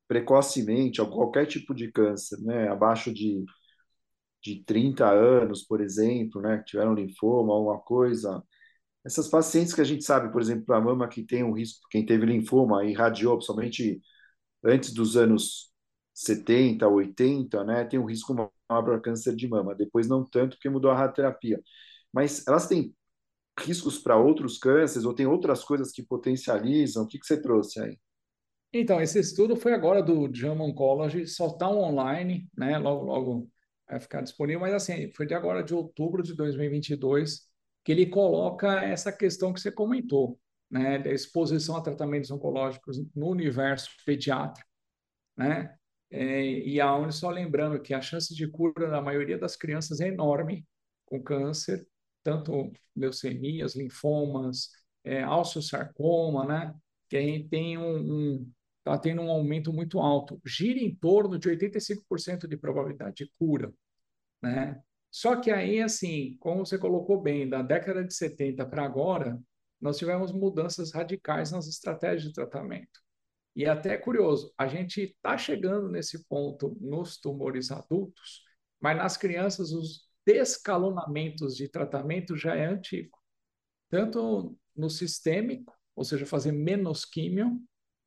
precocemente, 0.08 1.02
ou 1.02 1.10
qualquer 1.10 1.46
tipo 1.46 1.74
de 1.74 1.92
câncer, 1.92 2.40
né, 2.42 2.68
abaixo 2.68 3.14
de, 3.14 3.44
de 4.42 4.64
30 4.64 5.10
anos, 5.10 5.64
por 5.64 5.82
exemplo, 5.82 6.42
né, 6.42 6.60
que 6.60 6.66
tiveram 6.66 6.94
linfoma, 6.94 7.54
alguma 7.54 7.80
coisa. 7.80 8.44
Essas 9.06 9.28
pacientes 9.28 9.74
que 9.74 9.82
a 9.82 9.86
gente 9.86 10.04
sabe, 10.04 10.32
por 10.32 10.42
exemplo, 10.42 10.74
a 10.74 10.82
mama 10.82 11.08
que 11.08 11.24
tem 11.24 11.44
um 11.44 11.54
risco, 11.54 11.88
quem 11.92 12.06
teve 12.06 12.26
linfoma 12.26 12.84
e 12.86 12.94
radiou, 12.94 13.38
principalmente 13.38 14.02
antes 14.64 14.92
dos 14.92 15.16
anos 15.16 15.72
70, 16.14 16.88
80, 16.88 17.64
né, 17.64 17.86
tem 17.86 18.00
um 18.00 18.06
risco 18.06 18.34
maior 18.34 18.50
para 18.84 19.00
câncer 19.00 19.36
de 19.36 19.48
mama. 19.48 19.76
Depois 19.76 20.08
não 20.08 20.26
tanto, 20.26 20.56
porque 20.56 20.70
mudou 20.70 20.90
a 20.90 20.96
radioterapia. 20.96 21.62
Mas 22.12 22.48
elas 22.48 22.68
têm 22.68 22.96
riscos 23.60 24.00
para 24.00 24.18
outros 24.18 24.58
cânceres 24.58 25.06
ou 25.06 25.14
tem 25.14 25.28
outras 25.28 25.64
coisas 25.64 25.92
que 25.92 26.04
potencializam? 26.04 27.04
O 27.04 27.08
que, 27.08 27.20
que 27.20 27.26
você 27.26 27.40
trouxe 27.40 27.80
aí? 27.80 28.00
Então, 28.74 29.00
esse 29.00 29.20
estudo 29.20 29.56
foi 29.56 29.74
agora 29.74 30.02
do 30.02 30.34
JAMA 30.34 30.66
Oncology, 30.66 31.28
só 31.28 31.48
está 31.48 31.70
online, 31.70 32.50
né? 32.58 32.78
Logo, 32.78 33.06
logo 33.06 33.50
vai 33.88 34.00
ficar 34.00 34.22
disponível, 34.22 34.60
mas 34.62 34.74
assim, 34.74 35.12
foi 35.14 35.26
de 35.26 35.34
agora 35.34 35.64
de 35.64 35.74
outubro 35.74 36.24
de 36.24 36.34
2022 36.34 37.48
que 37.86 37.92
ele 37.92 38.08
coloca 38.08 38.82
essa 38.84 39.12
questão 39.14 39.54
que 39.54 39.62
você 39.62 39.72
comentou, 39.72 40.40
né? 40.70 40.98
Da 41.00 41.12
exposição 41.12 41.78
a 41.78 41.82
tratamentos 41.82 42.32
oncológicos 42.32 42.98
no 43.16 43.28
universo 43.30 43.92
pediátrico, 44.06 44.68
né? 45.38 45.78
É, 46.10 46.44
e 46.44 46.82
aonde 46.82 47.16
só 47.16 47.30
lembrando 47.30 47.82
que 47.82 47.94
a 47.94 48.02
chance 48.02 48.34
de 48.34 48.48
cura 48.48 48.90
da 48.90 49.02
maioria 49.02 49.38
das 49.38 49.56
crianças 49.56 50.00
é 50.02 50.08
enorme 50.08 50.66
com 51.06 51.22
câncer, 51.22 51.88
tanto 52.24 52.72
leucemias, 52.96 53.76
linfomas, 53.76 54.72
é, 55.04 55.24
sarcoma, 55.62 56.46
né? 56.46 56.76
Que 57.08 57.18
a 57.18 57.22
gente 57.22 57.48
tem 57.50 57.78
um, 57.78 57.98
um 57.98 58.52
está 58.80 58.98
tendo 59.00 59.22
um 59.22 59.32
aumento 59.32 59.74
muito 59.74 60.00
alto, 60.00 60.40
gira 60.46 60.80
em 60.80 60.94
torno 60.96 61.40
de 61.40 61.50
85% 61.50 62.48
de 62.48 62.56
probabilidade 62.56 63.26
de 63.26 63.32
cura, 63.40 63.74
né? 64.42 64.82
Só 65.16 65.38
que 65.38 65.50
aí, 65.50 65.82
assim, 65.82 66.36
como 66.42 66.66
você 66.66 66.78
colocou 66.78 67.22
bem, 67.22 67.48
da 67.48 67.62
década 67.62 68.04
de 68.04 68.14
70 68.14 68.66
para 68.66 68.84
agora, 68.84 69.42
nós 69.80 69.98
tivemos 69.98 70.34
mudanças 70.34 70.92
radicais 70.92 71.54
nas 71.54 71.68
estratégias 71.70 72.24
de 72.24 72.34
tratamento. 72.34 73.00
E 73.56 73.64
é 73.64 73.70
até 73.70 73.96
curioso, 73.98 74.54
a 74.58 74.68
gente 74.68 75.00
está 75.04 75.38
chegando 75.38 75.88
nesse 75.88 76.28
ponto 76.28 76.78
nos 76.82 77.18
tumores 77.18 77.72
adultos, 77.72 78.44
mas 78.78 78.98
nas 78.98 79.16
crianças 79.16 79.72
os 79.72 80.06
descalonamentos 80.26 81.56
de 81.56 81.70
tratamento 81.70 82.36
já 82.36 82.54
é 82.54 82.66
antigo. 82.66 83.18
Tanto 83.90 84.58
no 84.76 84.90
sistêmico, 84.90 85.74
ou 85.96 86.04
seja, 86.04 86.26
fazer 86.26 86.52
menos 86.52 87.06
químio, 87.06 87.58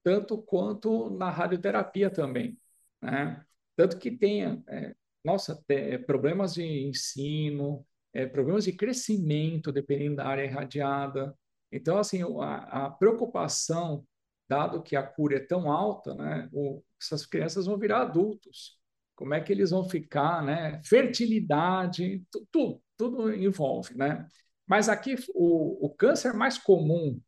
tanto 0.02 0.42
quanto 0.42 1.08
na 1.08 1.30
radioterapia 1.30 2.10
também. 2.10 2.60
Né? 3.00 3.42
Tanto 3.74 3.98
que 3.98 4.10
tem, 4.10 4.62
é, 4.68 4.94
nossa, 5.28 5.62
é, 5.68 5.98
problemas 5.98 6.54
de 6.54 6.64
ensino, 6.64 7.86
é, 8.14 8.26
problemas 8.26 8.64
de 8.64 8.72
crescimento, 8.72 9.70
dependendo 9.70 10.16
da 10.16 10.26
área 10.26 10.44
irradiada. 10.44 11.36
Então, 11.70 11.98
assim, 11.98 12.22
a, 12.40 12.86
a 12.86 12.90
preocupação, 12.90 14.06
dado 14.48 14.82
que 14.82 14.96
a 14.96 15.02
cura 15.02 15.36
é 15.36 15.40
tão 15.40 15.70
alta, 15.70 16.14
né, 16.14 16.48
o, 16.50 16.82
essas 17.00 17.26
crianças 17.26 17.66
vão 17.66 17.78
virar 17.78 18.00
adultos. 18.00 18.78
Como 19.14 19.34
é 19.34 19.40
que 19.40 19.52
eles 19.52 19.70
vão 19.70 19.88
ficar, 19.88 20.42
né? 20.44 20.80
Fertilidade, 20.84 22.24
tudo, 22.30 22.80
tudo 22.96 23.34
envolve, 23.34 23.96
né? 23.96 24.26
Mas 24.66 24.88
aqui 24.88 25.16
o, 25.34 25.86
o 25.86 25.90
câncer 25.90 26.32
mais 26.32 26.56
comum, 26.56 27.20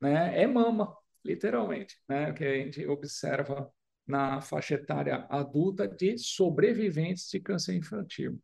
né, 0.00 0.42
é 0.42 0.46
mama 0.46 0.94
literalmente, 1.24 1.96
né, 2.08 2.32
que 2.32 2.44
a 2.44 2.54
gente 2.56 2.86
observa 2.86 3.72
na 4.08 4.40
faixa 4.40 4.74
etária 4.74 5.26
adulta 5.28 5.86
de 5.86 6.16
sobreviventes 6.16 7.28
de 7.30 7.38
câncer 7.38 7.74
infantil. 7.74 8.40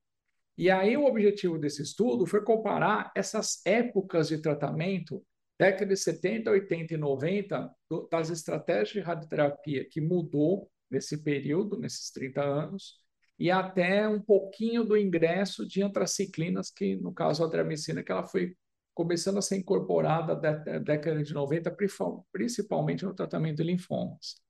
E 0.56 0.70
aí 0.70 0.96
o 0.96 1.04
objetivo 1.04 1.58
desse 1.58 1.82
estudo 1.82 2.26
foi 2.26 2.44
comparar 2.44 3.10
essas 3.16 3.64
épocas 3.66 4.28
de 4.28 4.38
tratamento, 4.38 5.24
década 5.58 5.86
de 5.86 5.96
70, 5.96 6.50
80 6.50 6.94
e 6.94 6.96
90, 6.96 7.74
das 8.10 8.30
estratégias 8.30 8.90
de 8.90 9.00
radioterapia 9.00 9.84
que 9.88 10.00
mudou 10.00 10.70
nesse 10.90 11.22
período, 11.24 11.78
nesses 11.78 12.10
30 12.12 12.42
anos, 12.42 12.98
e 13.36 13.50
até 13.50 14.06
um 14.06 14.20
pouquinho 14.20 14.84
do 14.84 14.96
ingresso 14.96 15.66
de 15.66 15.82
antraciclinas, 15.82 16.70
que 16.70 16.94
no 16.94 17.12
caso 17.12 17.42
a 17.42 17.46
adramicina, 17.46 18.02
que 18.02 18.12
ela 18.12 18.24
foi 18.24 18.54
começando 18.94 19.38
a 19.38 19.42
ser 19.42 19.56
incorporada 19.56 20.36
da 20.36 20.52
década 20.78 21.20
de 21.20 21.34
90, 21.34 21.76
principalmente 22.30 23.04
no 23.04 23.12
tratamento 23.12 23.56
de 23.56 23.64
linfomas. 23.64 24.43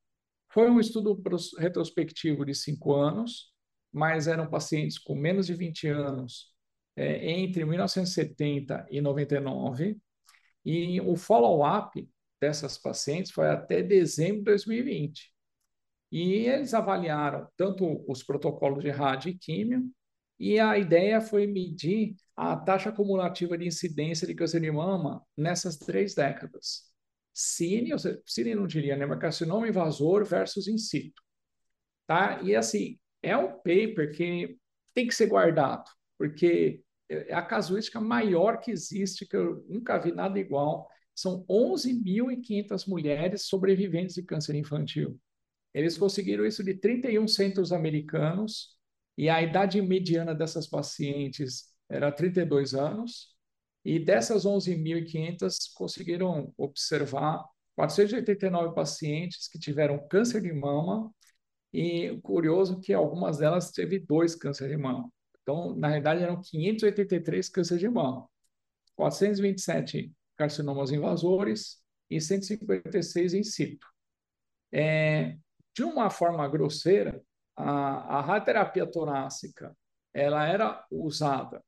Foi 0.55 0.71
um 0.71 0.79
estudo 0.79 1.21
retrospectivo 1.59 2.45
de 2.45 2.55
cinco 2.55 2.95
anos, 2.95 3.53
mas 3.93 4.29
eram 4.29 4.49
pacientes 4.49 4.97
com 5.01 5.17
menos 5.17 5.47
de 5.49 5.55
20 5.55 5.89
anos 5.89 6.55
é, 6.95 7.29
entre 7.33 7.65
1970 7.65 8.87
e 8.89 9.01
99, 9.01 9.99
e 10.65 11.01
o 11.01 11.17
follow-up 11.17 12.09
dessas 12.41 12.79
pacientes 12.79 13.33
foi 13.33 13.49
até 13.49 13.83
dezembro 13.83 14.39
de 14.39 14.45
2020. 14.45 15.33
E 16.13 16.47
eles 16.47 16.73
avaliaram 16.73 17.49
tanto 17.57 18.05
os 18.09 18.23
protocolos 18.23 18.85
de 18.85 18.91
rádio 18.91 19.31
e 19.31 19.37
químio, 19.37 19.91
e 20.39 20.61
a 20.61 20.79
ideia 20.79 21.21
foi 21.21 21.49
medir 21.49 22.15
a 22.37 22.57
taxa 22.57 22.91
acumulativa 22.91 23.59
de 23.59 23.67
incidência 23.67 24.25
de 24.25 24.37
câncer 24.37 24.61
de 24.61 24.71
mama 24.71 25.21
nessas 25.37 25.77
três 25.77 26.15
décadas. 26.15 26.94
Cine, 27.35 27.93
ou 27.93 27.99
seja, 27.99 28.23
cine 28.25 28.55
não 28.55 28.67
diria, 28.67 28.97
né? 28.97 29.05
Mas 29.05 29.19
carcinoma 29.19 29.69
invasor 29.69 30.25
versus 30.25 30.69
in 30.69 30.79
situ. 30.79 31.21
Tá? 32.07 32.41
E 32.43 32.55
assim, 32.55 32.99
é 33.23 33.37
um 33.37 33.49
paper 33.49 34.13
que 34.15 34.57
tem 34.95 35.07
que 35.09 35.15
ser 35.15 35.27
guardado, 35.27 35.91
porque 36.17 36.83
é 37.09 37.35
a 37.35 37.43
casuística 37.43 38.01
maior 38.01 38.61
que 38.61 38.71
existe, 38.71 39.27
que 39.27 39.37
eu 39.37 39.65
nunca 39.69 39.99
vi 39.99 40.13
nada 40.13 40.39
igual. 40.39 40.89
São 41.15 41.45
11.500 41.49 42.89
mulheres 42.89 43.43
sobreviventes 43.43 44.15
de 44.15 44.23
câncer 44.23 44.55
infantil. 44.55 45.19
Eles 45.73 45.99
conseguiram 45.99 46.47
isso 46.47 46.63
de 46.63 46.75
31 46.75 47.27
centros 47.27 47.73
americanos, 47.73 48.79
e 49.17 49.29
a 49.29 49.43
idade 49.43 49.81
mediana 49.83 50.35
dessas 50.35 50.69
pacientes 50.69 51.73
era 51.89 52.11
32 52.11 52.75
anos, 52.75 53.34
e 53.85 53.99
dessas 53.99 54.45
11.500 54.45 55.73
conseguiram 55.75 56.53
observar 56.57 57.45
489 57.77 58.75
pacientes 58.75 59.49
que 59.49 59.59
tiveram 59.59 60.07
câncer 60.09 60.41
de 60.41 60.53
mama, 60.53 61.13
e 61.73 62.19
curioso 62.23 62.81
que 62.81 62.93
algumas 62.95 63.39
delas 63.39 63.73
teve 63.73 63.99
dois 63.99 64.37
cânceres 64.37 64.77
de 64.77 64.81
mama. 64.81 65.11
Então, 65.43 65.75
na 65.75 65.89
realidade, 65.89 66.23
eram 66.23 66.41
583 66.41 67.49
cânceres 67.49 67.81
de 67.81 67.89
mama, 67.89 68.29
427 68.95 70.13
carcinomas 70.37 70.93
invasores 70.93 71.83
e 72.09 72.21
156 72.21 73.35
in 73.35 73.43
situ. 73.43 73.87
É, 74.73 75.37
de 75.75 75.83
uma 75.83 76.11
forma 76.11 76.47
grosseira, 76.49 77.21
a, 77.57 78.19
a 78.19 78.21
radioterapia 78.21 78.87
torácica 78.87 79.77
ela 80.13 80.47
era 80.47 80.87
usada 80.91 81.63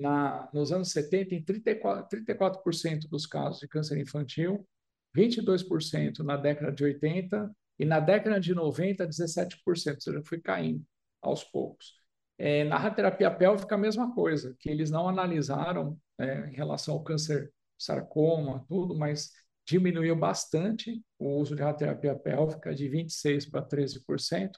na, 0.00 0.48
nos 0.52 0.72
anos 0.72 0.90
70 0.92 1.34
em 1.34 1.44
34%, 1.44 2.08
34% 2.08 3.08
dos 3.08 3.26
casos 3.26 3.60
de 3.60 3.68
câncer 3.68 3.98
infantil, 4.00 4.66
22% 5.14 6.20
na 6.20 6.36
década 6.36 6.72
de 6.72 6.82
80 6.82 7.50
e 7.78 7.84
na 7.84 8.00
década 8.00 8.40
de 8.40 8.54
90, 8.54 9.06
17%, 9.06 9.58
ou 9.66 9.76
seja, 9.76 10.22
foi 10.24 10.40
caindo 10.40 10.82
aos 11.20 11.44
poucos. 11.44 11.94
É, 12.38 12.64
na 12.64 12.78
radioterapia 12.78 13.30
pélvica, 13.30 13.74
a 13.74 13.78
mesma 13.78 14.14
coisa, 14.14 14.56
que 14.58 14.70
eles 14.70 14.90
não 14.90 15.06
analisaram 15.06 15.98
é, 16.18 16.48
em 16.48 16.54
relação 16.54 16.94
ao 16.94 17.04
câncer 17.04 17.52
sarcoma, 17.78 18.64
tudo, 18.68 18.96
mas 18.96 19.30
diminuiu 19.66 20.16
bastante 20.16 21.02
o 21.18 21.36
uso 21.38 21.54
de 21.54 21.62
radioterapia 21.62 22.14
pélvica 22.14 22.74
de 22.74 22.88
26% 22.88 23.50
para 23.50 23.66
13%, 23.66 24.52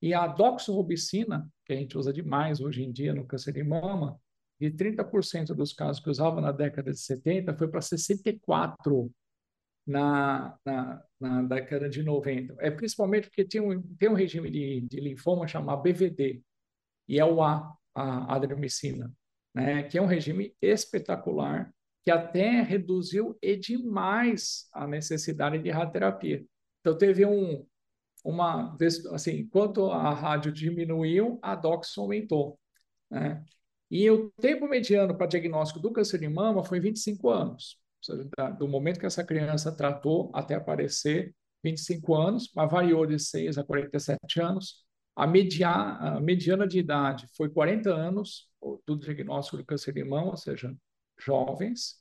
e 0.00 0.14
a 0.14 0.26
doxorubicina, 0.26 1.46
que 1.66 1.74
a 1.74 1.76
gente 1.76 1.98
usa 1.98 2.10
demais 2.10 2.60
hoje 2.60 2.82
em 2.82 2.90
dia 2.90 3.12
no 3.12 3.26
câncer 3.26 3.52
de 3.52 3.62
mama, 3.62 4.18
de 4.60 4.70
30% 4.70 5.54
dos 5.54 5.72
casos 5.72 6.02
que 6.02 6.10
usava 6.10 6.40
na 6.40 6.52
década 6.52 6.92
de 6.92 7.00
70 7.00 7.56
foi 7.56 7.68
para 7.68 7.80
64% 7.80 9.10
na, 9.86 10.56
na, 10.64 11.02
na, 11.18 11.42
década 11.42 11.88
de 11.88 12.02
90. 12.02 12.54
É 12.60 12.70
principalmente 12.70 13.28
porque 13.28 13.44
tem 13.44 13.60
um, 13.60 13.82
tem 13.96 14.08
um 14.08 14.14
regime 14.14 14.50
de, 14.50 14.82
de 14.82 15.00
linfoma 15.00 15.48
chamado 15.48 15.82
BVD, 15.82 16.42
e 17.08 17.18
é 17.18 17.24
o 17.24 17.42
A, 17.42 17.74
a 17.94 18.36
adromicina, 18.36 19.12
né, 19.54 19.82
que 19.84 19.98
é 19.98 20.02
um 20.02 20.06
regime 20.06 20.54
espetacular, 20.60 21.72
que 22.02 22.10
até 22.10 22.60
reduziu 22.62 23.36
e 23.42 23.56
demais 23.56 24.68
a 24.72 24.86
necessidade 24.86 25.58
de 25.58 25.70
radioterapia. 25.70 26.44
Então, 26.80 26.96
teve 26.96 27.26
um, 27.26 27.66
uma 28.24 28.76
assim, 29.12 29.40
enquanto 29.40 29.90
a 29.90 30.14
rádio 30.14 30.52
diminuiu, 30.52 31.38
a 31.42 31.54
DOX 31.54 31.96
aumentou. 31.98 32.58
Né? 33.10 33.44
E 33.90 34.08
o 34.10 34.30
tempo 34.40 34.68
mediano 34.68 35.16
para 35.16 35.26
diagnóstico 35.26 35.80
do 35.80 35.92
câncer 35.92 36.18
de 36.18 36.28
mama 36.28 36.64
foi 36.64 36.78
25 36.78 37.28
anos. 37.28 37.78
Seja, 38.00 38.24
do 38.58 38.68
momento 38.68 39.00
que 39.00 39.06
essa 39.06 39.24
criança 39.24 39.74
tratou 39.74 40.30
até 40.34 40.54
aparecer, 40.54 41.34
25 41.62 42.14
anos, 42.14 42.50
mas 42.54 42.70
variou 42.70 43.04
de 43.04 43.18
6 43.18 43.58
a 43.58 43.64
47 43.64 44.40
anos. 44.40 44.84
a, 45.14 45.26
media, 45.26 45.68
a 45.68 46.20
mediana 46.20 46.66
de 46.66 46.78
idade 46.78 47.26
foi 47.36 47.50
40 47.50 47.92
anos 47.92 48.48
do 48.86 48.96
diagnóstico 48.96 49.58
de 49.58 49.64
câncer 49.64 49.92
de 49.92 50.04
mama, 50.04 50.30
ou 50.30 50.36
seja, 50.36 50.74
jovens. 51.18 51.96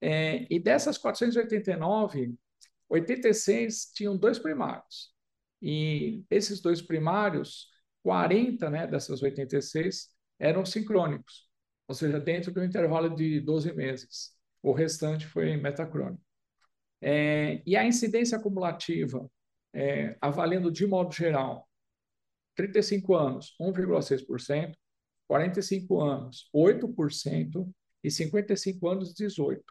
É, 0.00 0.46
e 0.50 0.58
dessas 0.58 0.98
489, 0.98 2.34
86 2.88 3.92
tinham 3.94 4.16
dois 4.16 4.38
primários. 4.38 5.14
E 5.62 6.24
esses 6.30 6.60
dois 6.60 6.82
primários, 6.82 7.68
40 8.02 8.68
né, 8.70 8.86
dessas 8.86 9.22
86 9.22 10.08
eram 10.40 10.64
sincrônicos, 10.66 11.48
ou 11.86 11.94
seja, 11.94 12.18
dentro 12.18 12.52
do 12.52 12.64
intervalo 12.64 13.14
de 13.14 13.40
12 13.40 13.72
meses. 13.74 14.34
O 14.62 14.72
restante 14.72 15.26
foi 15.26 15.56
metacrônico. 15.56 16.22
É, 17.00 17.62
e 17.64 17.76
a 17.76 17.84
incidência 17.86 18.36
acumulativa, 18.36 19.30
é, 19.72 20.16
avaliando 20.20 20.72
de 20.72 20.86
modo 20.86 21.12
geral, 21.12 21.68
35 22.56 23.14
anos, 23.14 23.54
1,6%, 23.60 24.74
45 25.28 26.00
anos, 26.00 26.50
8%, 26.52 27.72
e 28.02 28.10
55 28.10 28.88
anos, 28.88 29.14
18%. 29.14 29.62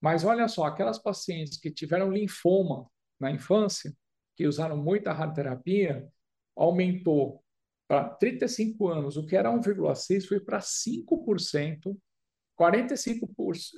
Mas 0.00 0.24
olha 0.24 0.48
só, 0.48 0.64
aquelas 0.64 0.98
pacientes 0.98 1.58
que 1.58 1.70
tiveram 1.70 2.10
linfoma 2.10 2.90
na 3.18 3.30
infância, 3.30 3.94
que 4.34 4.46
usaram 4.46 4.76
muita 4.76 5.12
radioterapia, 5.12 6.08
aumentou 6.56 7.44
para 7.90 8.08
35 8.08 8.86
anos, 8.86 9.16
o 9.16 9.26
que 9.26 9.34
era 9.34 9.50
1,6 9.50 10.28
foi 10.28 10.38
para 10.38 10.60
5%, 10.60 11.98
45 12.54 13.34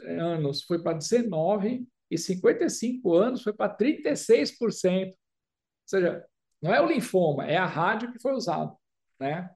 anos 0.07 0.63
foi 0.65 0.83
para 0.83 0.99
19 0.99 1.89
e 2.11 2.19
55 2.19 3.15
anos 3.15 3.43
foi 3.43 3.55
para 3.55 3.75
36%. 3.75 5.07
Ou 5.07 5.15
seja, 5.87 6.27
não 6.61 6.75
é 6.75 6.83
o 6.83 6.87
linfoma, 6.87 7.47
é 7.47 7.57
a 7.57 7.65
rádio 7.65 8.13
que 8.13 8.21
foi 8.21 8.35
usada, 8.35 8.77
né? 9.19 9.51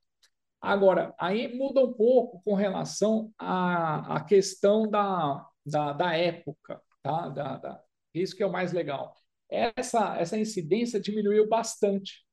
Agora, 0.58 1.14
aí 1.20 1.54
muda 1.54 1.82
um 1.82 1.92
pouco 1.92 2.40
com 2.42 2.54
relação 2.54 3.30
à, 3.38 4.16
à 4.16 4.24
questão 4.24 4.88
da, 4.88 5.46
da, 5.66 5.92
da 5.92 6.16
época, 6.16 6.80
tá? 7.02 7.28
Da, 7.28 7.56
da, 7.58 7.84
isso 8.14 8.34
que 8.34 8.42
é 8.42 8.46
o 8.46 8.52
mais 8.52 8.72
legal. 8.72 9.14
Essa, 9.50 10.16
essa 10.16 10.38
incidência 10.38 10.98
diminuiu 10.98 11.46
bastante, 11.46 12.26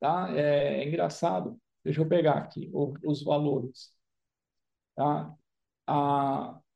tá? 0.00 0.28
É, 0.36 0.82
é 0.82 0.88
engraçado. 0.88 1.56
Deixa 1.88 2.02
eu 2.02 2.06
pegar 2.06 2.34
aqui 2.34 2.68
o, 2.70 2.92
os 3.02 3.24
valores. 3.24 3.94
Tá? 4.94 5.34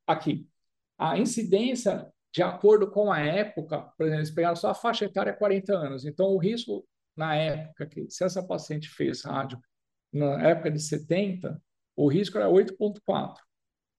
Aqui. 0.07 0.49
A 0.97 1.19
incidência, 1.19 2.11
de 2.33 2.43
acordo 2.43 2.91
com 2.91 3.13
a 3.13 3.21
época, 3.21 3.83
por 3.99 4.07
exemplo, 4.07 4.21
eles 4.21 4.31
pegaram 4.31 4.57
só 4.57 4.71
a 4.71 4.75
faixa 4.75 5.05
etária 5.05 5.35
40 5.35 5.71
anos. 5.77 6.07
Então, 6.07 6.29
o 6.29 6.39
risco 6.39 6.89
na 7.15 7.37
época 7.37 7.85
que, 7.85 8.11
se 8.11 8.25
essa 8.25 8.43
paciente 8.43 8.89
fez 8.89 9.23
rádio 9.23 9.61
na 10.11 10.49
época 10.49 10.71
de 10.71 10.81
70, 10.81 11.63
o 11.95 12.09
risco 12.09 12.39
era 12.39 12.49
8,4. 12.49 13.37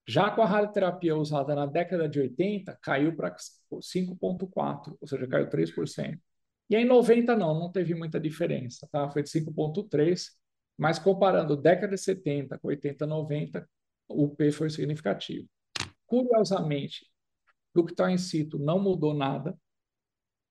Já 0.08 0.32
com 0.32 0.41
a 0.41 0.48
radioterapia 0.48 1.15
usada 1.15 1.53
na 1.53 1.67
década 1.67 2.10
de 2.10 2.20
80, 2.20 2.75
caiu 2.82 3.15
para 3.15 3.36
5,4, 3.36 4.98
ou 5.00 5.08
seja, 5.08 5.27
caiu 5.27 5.48
3%. 5.48 6.20
E 6.72 6.75
em 6.75 6.86
90 6.86 7.36
não, 7.36 7.53
não 7.53 7.72
teve 7.72 7.93
muita 7.93 8.20
diferença, 8.20 8.89
tá? 8.91 9.08
Foi 9.12 9.22
de 9.22 9.29
5,3, 9.29 10.32
mas 10.77 11.00
comparando 11.00 11.56
década 11.56 11.96
de 11.96 12.01
70 12.01 12.58
com 12.60 12.68
80, 12.68 13.06
90, 13.06 13.70
o 14.08 14.30
P 14.30 14.51
foi 14.51 14.70
significativo. 14.70 15.48
Curiosamente, 16.06 17.08
o 17.75 17.84
que 17.84 17.92
está 17.92 18.12
em 18.12 18.18
situ 18.18 18.60
não 18.60 18.80
mudou 18.80 19.13
nada, 19.13 19.58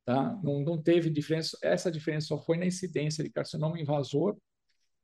tá? 0.05 0.38
Não, 0.43 0.61
não 0.61 0.83
teve 0.83 1.11
diferença, 1.11 1.57
essa 1.62 1.91
diferença 1.91 2.29
só 2.29 2.38
foi 2.38 2.57
na 2.57 2.67
incidência 2.67 3.23
de 3.23 3.31
carcinoma 3.31 3.81
invasor 3.81 4.37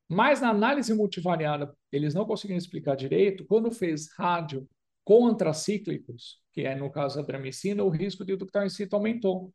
mas 0.08 0.40
na 0.40 0.48
análise 0.48 0.94
multivariada, 0.94 1.76
eles 1.92 2.14
não 2.14 2.24
conseguiram 2.24 2.56
explicar 2.56 2.96
direito. 2.96 3.44
Quando 3.44 3.70
fez 3.70 4.10
rádio 4.16 4.66
com 5.04 5.26
antracíclicos, 5.26 6.40
que 6.52 6.62
é 6.62 6.74
no 6.74 6.90
caso 6.90 7.20
a 7.20 7.22
dramicina, 7.22 7.84
o 7.84 7.90
risco 7.90 8.24
de 8.24 8.34
ductal 8.34 8.64
em 8.64 8.70
situ 8.70 8.96
aumentou. 8.96 9.52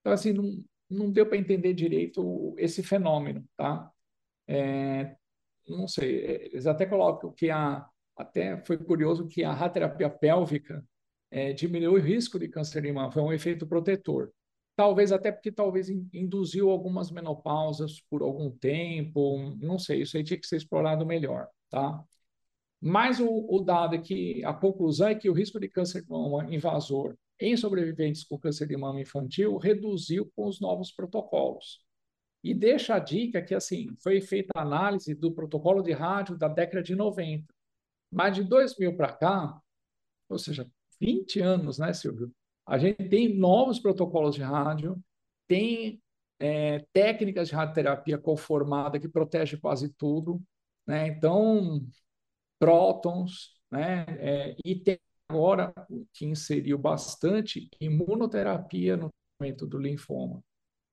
Então, 0.00 0.12
assim, 0.14 0.32
não, 0.32 0.64
não 0.88 1.10
deu 1.10 1.26
para 1.26 1.36
entender 1.36 1.74
direito 1.74 2.54
esse 2.56 2.82
fenômeno, 2.82 3.46
tá? 3.54 3.90
É, 4.48 5.16
não 5.68 5.88
sei, 5.88 6.48
eles 6.52 6.66
até 6.66 6.86
colocam 6.86 7.32
que 7.32 7.50
a, 7.50 7.86
até 8.16 8.56
foi 8.64 8.78
curioso 8.78 9.26
que 9.26 9.44
a 9.44 9.52
radioterapia 9.52 10.08
pélvica 10.10 10.84
é, 11.30 11.52
diminuiu 11.52 11.92
o 11.94 11.98
risco 11.98 12.38
de 12.38 12.48
câncer 12.48 12.82
de 12.82 12.92
mama, 12.92 13.10
foi 13.12 13.22
um 13.22 13.32
efeito 13.32 13.66
protetor. 13.66 14.32
Talvez 14.76 15.10
até 15.10 15.32
porque 15.32 15.50
talvez 15.50 15.88
induziu 15.88 16.70
algumas 16.70 17.10
menopausas 17.10 18.00
por 18.10 18.22
algum 18.22 18.50
tempo, 18.50 19.56
não 19.58 19.78
sei, 19.78 20.02
isso 20.02 20.16
aí 20.16 20.24
tinha 20.24 20.38
que 20.38 20.46
ser 20.46 20.56
explorado 20.56 21.06
melhor, 21.06 21.48
tá? 21.70 22.04
Mas 22.80 23.20
o, 23.20 23.28
o 23.28 23.60
dado 23.60 23.94
é 23.94 23.98
que 23.98 24.44
a 24.44 24.52
conclusão 24.52 25.08
é 25.08 25.14
que 25.14 25.30
o 25.30 25.32
risco 25.32 25.58
de 25.58 25.68
câncer 25.68 26.02
de 26.02 26.10
mama 26.10 26.46
invasor 26.54 27.16
em 27.40 27.56
sobreviventes 27.56 28.24
com 28.24 28.38
câncer 28.38 28.66
de 28.68 28.76
mama 28.76 29.00
infantil 29.00 29.56
reduziu 29.56 30.30
com 30.36 30.46
os 30.46 30.60
novos 30.60 30.92
protocolos. 30.92 31.85
E 32.46 32.54
deixa 32.54 32.94
a 32.94 33.00
dica 33.00 33.42
que, 33.42 33.52
assim, 33.56 33.88
foi 34.00 34.20
feita 34.20 34.52
a 34.54 34.62
análise 34.62 35.12
do 35.16 35.32
protocolo 35.32 35.82
de 35.82 35.90
rádio 35.90 36.38
da 36.38 36.46
década 36.46 36.80
de 36.80 36.94
90. 36.94 37.52
Mas 38.08 38.36
de 38.36 38.44
2000 38.44 38.96
para 38.96 39.12
cá, 39.12 39.60
ou 40.28 40.38
seja, 40.38 40.64
20 41.00 41.40
anos, 41.40 41.78
né, 41.78 41.92
Silvio? 41.92 42.32
A 42.64 42.78
gente 42.78 43.08
tem 43.08 43.36
novos 43.36 43.80
protocolos 43.80 44.36
de 44.36 44.42
rádio, 44.42 44.96
tem 45.48 46.00
é, 46.38 46.86
técnicas 46.92 47.48
de 47.48 47.54
radioterapia 47.56 48.16
conformada 48.16 49.00
que 49.00 49.08
protege 49.08 49.56
quase 49.56 49.92
tudo, 49.94 50.40
né? 50.86 51.08
Então, 51.08 51.84
prótons, 52.60 53.56
né? 53.68 54.06
É, 54.20 54.56
e 54.64 54.76
tem 54.76 55.00
agora 55.28 55.74
que 56.12 56.26
inseriu 56.26 56.78
bastante 56.78 57.68
imunoterapia 57.80 58.96
no 58.96 59.10
tratamento 59.36 59.66
do 59.66 59.78
linfoma. 59.78 60.40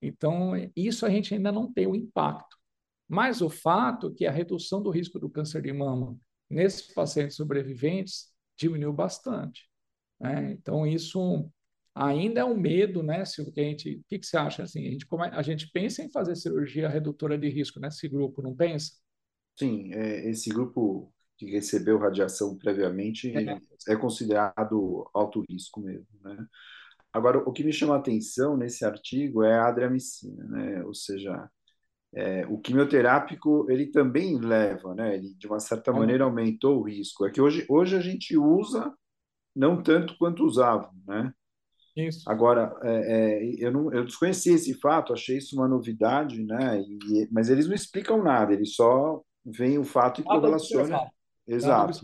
Então, 0.05 0.51
isso 0.75 1.05
a 1.05 1.09
gente 1.09 1.33
ainda 1.33 1.51
não 1.51 1.71
tem 1.71 1.87
o 1.87 1.95
impacto. 1.95 2.57
Mas 3.07 3.41
o 3.41 3.49
fato 3.49 4.07
é 4.07 4.13
que 4.15 4.25
a 4.25 4.31
redução 4.31 4.81
do 4.81 4.89
risco 4.89 5.19
do 5.19 5.29
câncer 5.29 5.61
de 5.61 5.71
mama 5.71 6.17
nesses 6.49 6.93
pacientes 6.93 7.35
sobreviventes 7.35 8.31
diminuiu 8.57 8.93
bastante. 8.93 9.69
Né? 10.19 10.51
Então, 10.51 10.85
isso 10.85 11.49
ainda 11.95 12.41
é 12.41 12.45
um 12.45 12.57
medo, 12.57 13.03
né, 13.03 13.23
Silvio, 13.23 13.53
que 13.53 13.61
a 13.61 13.63
gente, 13.63 13.97
o 13.97 14.03
que, 14.07 14.19
que 14.19 14.25
você 14.25 14.37
acha, 14.37 14.63
assim, 14.63 14.87
a 14.87 14.91
gente, 14.91 15.05
a 15.31 15.41
gente 15.41 15.71
pensa 15.71 16.01
em 16.01 16.09
fazer 16.09 16.35
cirurgia 16.35 16.89
redutora 16.89 17.37
de 17.37 17.49
risco 17.49 17.79
nesse 17.79 18.07
grupo, 18.07 18.41
não 18.41 18.55
pensa? 18.55 18.93
Sim, 19.57 19.93
é, 19.93 20.29
esse 20.29 20.49
grupo 20.49 21.13
que 21.37 21.51
recebeu 21.51 21.99
radiação 21.99 22.57
previamente 22.57 23.31
é. 23.35 23.57
é 23.87 23.95
considerado 23.95 25.09
alto 25.13 25.43
risco 25.47 25.81
mesmo, 25.81 26.07
né? 26.21 26.47
Agora, 27.13 27.37
o 27.37 27.53
que 27.53 27.63
me 27.63 27.71
chama 27.71 27.95
a 27.95 27.99
atenção 27.99 28.57
nesse 28.57 28.83
artigo 28.83 29.43
é 29.43 29.53
a 29.53 29.67
adriamicina, 29.67 30.43
né? 30.45 30.83
Ou 30.83 30.95
seja, 30.95 31.47
é, 32.15 32.45
o 32.47 32.57
quimioterápico 32.57 33.67
ele 33.69 33.87
também 33.87 34.39
leva, 34.39 34.95
né? 34.95 35.15
Ele 35.15 35.33
de 35.35 35.45
uma 35.45 35.59
certa 35.59 35.91
é. 35.91 35.93
maneira 35.93 36.23
aumentou 36.23 36.79
o 36.79 36.83
risco. 36.83 37.25
É 37.25 37.31
que 37.31 37.39
hoje, 37.39 37.65
hoje 37.69 37.95
a 37.95 38.01
gente 38.01 38.35
usa 38.35 38.91
não 39.55 39.81
tanto 39.81 40.17
quanto 40.17 40.43
usava, 40.43 40.89
né? 41.07 41.31
Isso. 41.95 42.27
Agora, 42.27 42.75
é, 42.81 42.89
é, 42.89 43.55
eu, 43.59 43.71
não, 43.71 43.93
eu 43.93 44.03
desconheci 44.03 44.51
esse 44.51 44.73
fato, 44.79 45.13
achei 45.13 45.37
isso 45.37 45.55
uma 45.55 45.67
novidade, 45.67 46.43
né? 46.43 46.81
E, 46.81 47.27
mas 47.31 47.49
eles 47.49 47.67
não 47.67 47.75
explicam 47.75 48.23
nada, 48.23 48.53
eles 48.53 48.73
só 48.73 49.21
veem 49.45 49.77
o 49.77 49.83
fato 49.83 50.21
e 50.21 50.23
correlacionam. 50.23 51.07
Exato. 51.47 52.03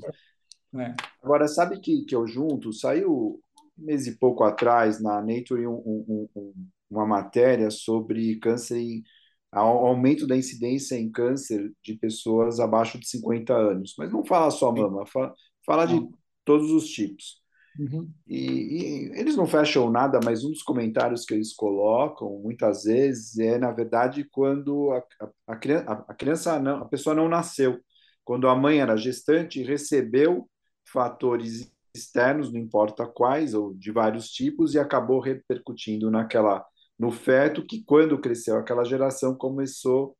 É. 0.75 0.93
Agora, 1.23 1.47
sabe 1.47 1.79
que, 1.79 2.05
que 2.05 2.15
eu 2.15 2.27
junto? 2.27 2.71
Saiu 2.71 3.41
mês 3.79 4.07
e 4.07 4.17
pouco 4.17 4.43
atrás 4.43 5.01
na 5.01 5.21
Nature 5.21 5.67
um, 5.67 5.73
um, 5.75 6.29
um, 6.35 6.53
uma 6.89 7.05
matéria 7.05 7.69
sobre 7.69 8.37
câncer 8.37 8.79
em 8.79 9.03
aumento 9.51 10.27
da 10.27 10.37
incidência 10.37 10.95
em 10.95 11.11
câncer 11.11 11.71
de 11.83 11.95
pessoas 11.95 12.59
abaixo 12.59 12.99
de 12.99 13.07
50 13.07 13.53
anos. 13.53 13.95
Mas 13.97 14.11
não 14.11 14.23
fala 14.23 14.51
só 14.51 14.71
mama, 14.71 15.05
fala, 15.07 15.33
fala 15.65 15.85
de 15.85 15.99
todos 16.45 16.71
os 16.71 16.87
tipos. 16.89 17.39
Uhum. 17.79 18.11
E, 18.27 18.37
e, 18.37 19.19
eles 19.19 19.35
não 19.35 19.47
fecham 19.47 19.89
nada, 19.89 20.19
mas 20.23 20.43
um 20.43 20.49
dos 20.49 20.61
comentários 20.61 21.23
que 21.25 21.33
eles 21.33 21.53
colocam 21.53 22.39
muitas 22.43 22.83
vezes 22.83 23.37
é, 23.39 23.57
na 23.57 23.71
verdade, 23.71 24.27
quando 24.31 24.91
a, 24.91 24.97
a, 24.97 25.53
a, 25.53 25.55
criança, 25.55 26.05
a 26.07 26.13
criança 26.13 26.59
não, 26.59 26.77
a 26.81 26.85
pessoa 26.85 27.15
não 27.15 27.29
nasceu, 27.29 27.79
quando 28.23 28.47
a 28.47 28.55
mãe 28.55 28.79
era 28.79 28.97
gestante, 28.97 29.63
recebeu 29.63 30.49
fatores 30.91 31.71
externos, 31.95 32.51
não 32.51 32.59
importa 32.59 33.05
quais, 33.07 33.53
ou 33.53 33.73
de 33.73 33.91
vários 33.91 34.29
tipos, 34.29 34.73
e 34.73 34.79
acabou 34.79 35.19
repercutindo 35.19 36.09
naquela 36.11 36.65
no 36.97 37.11
feto 37.11 37.65
que 37.65 37.83
quando 37.85 38.19
cresceu 38.19 38.57
aquela 38.57 38.83
geração 38.83 39.33
começou 39.35 40.17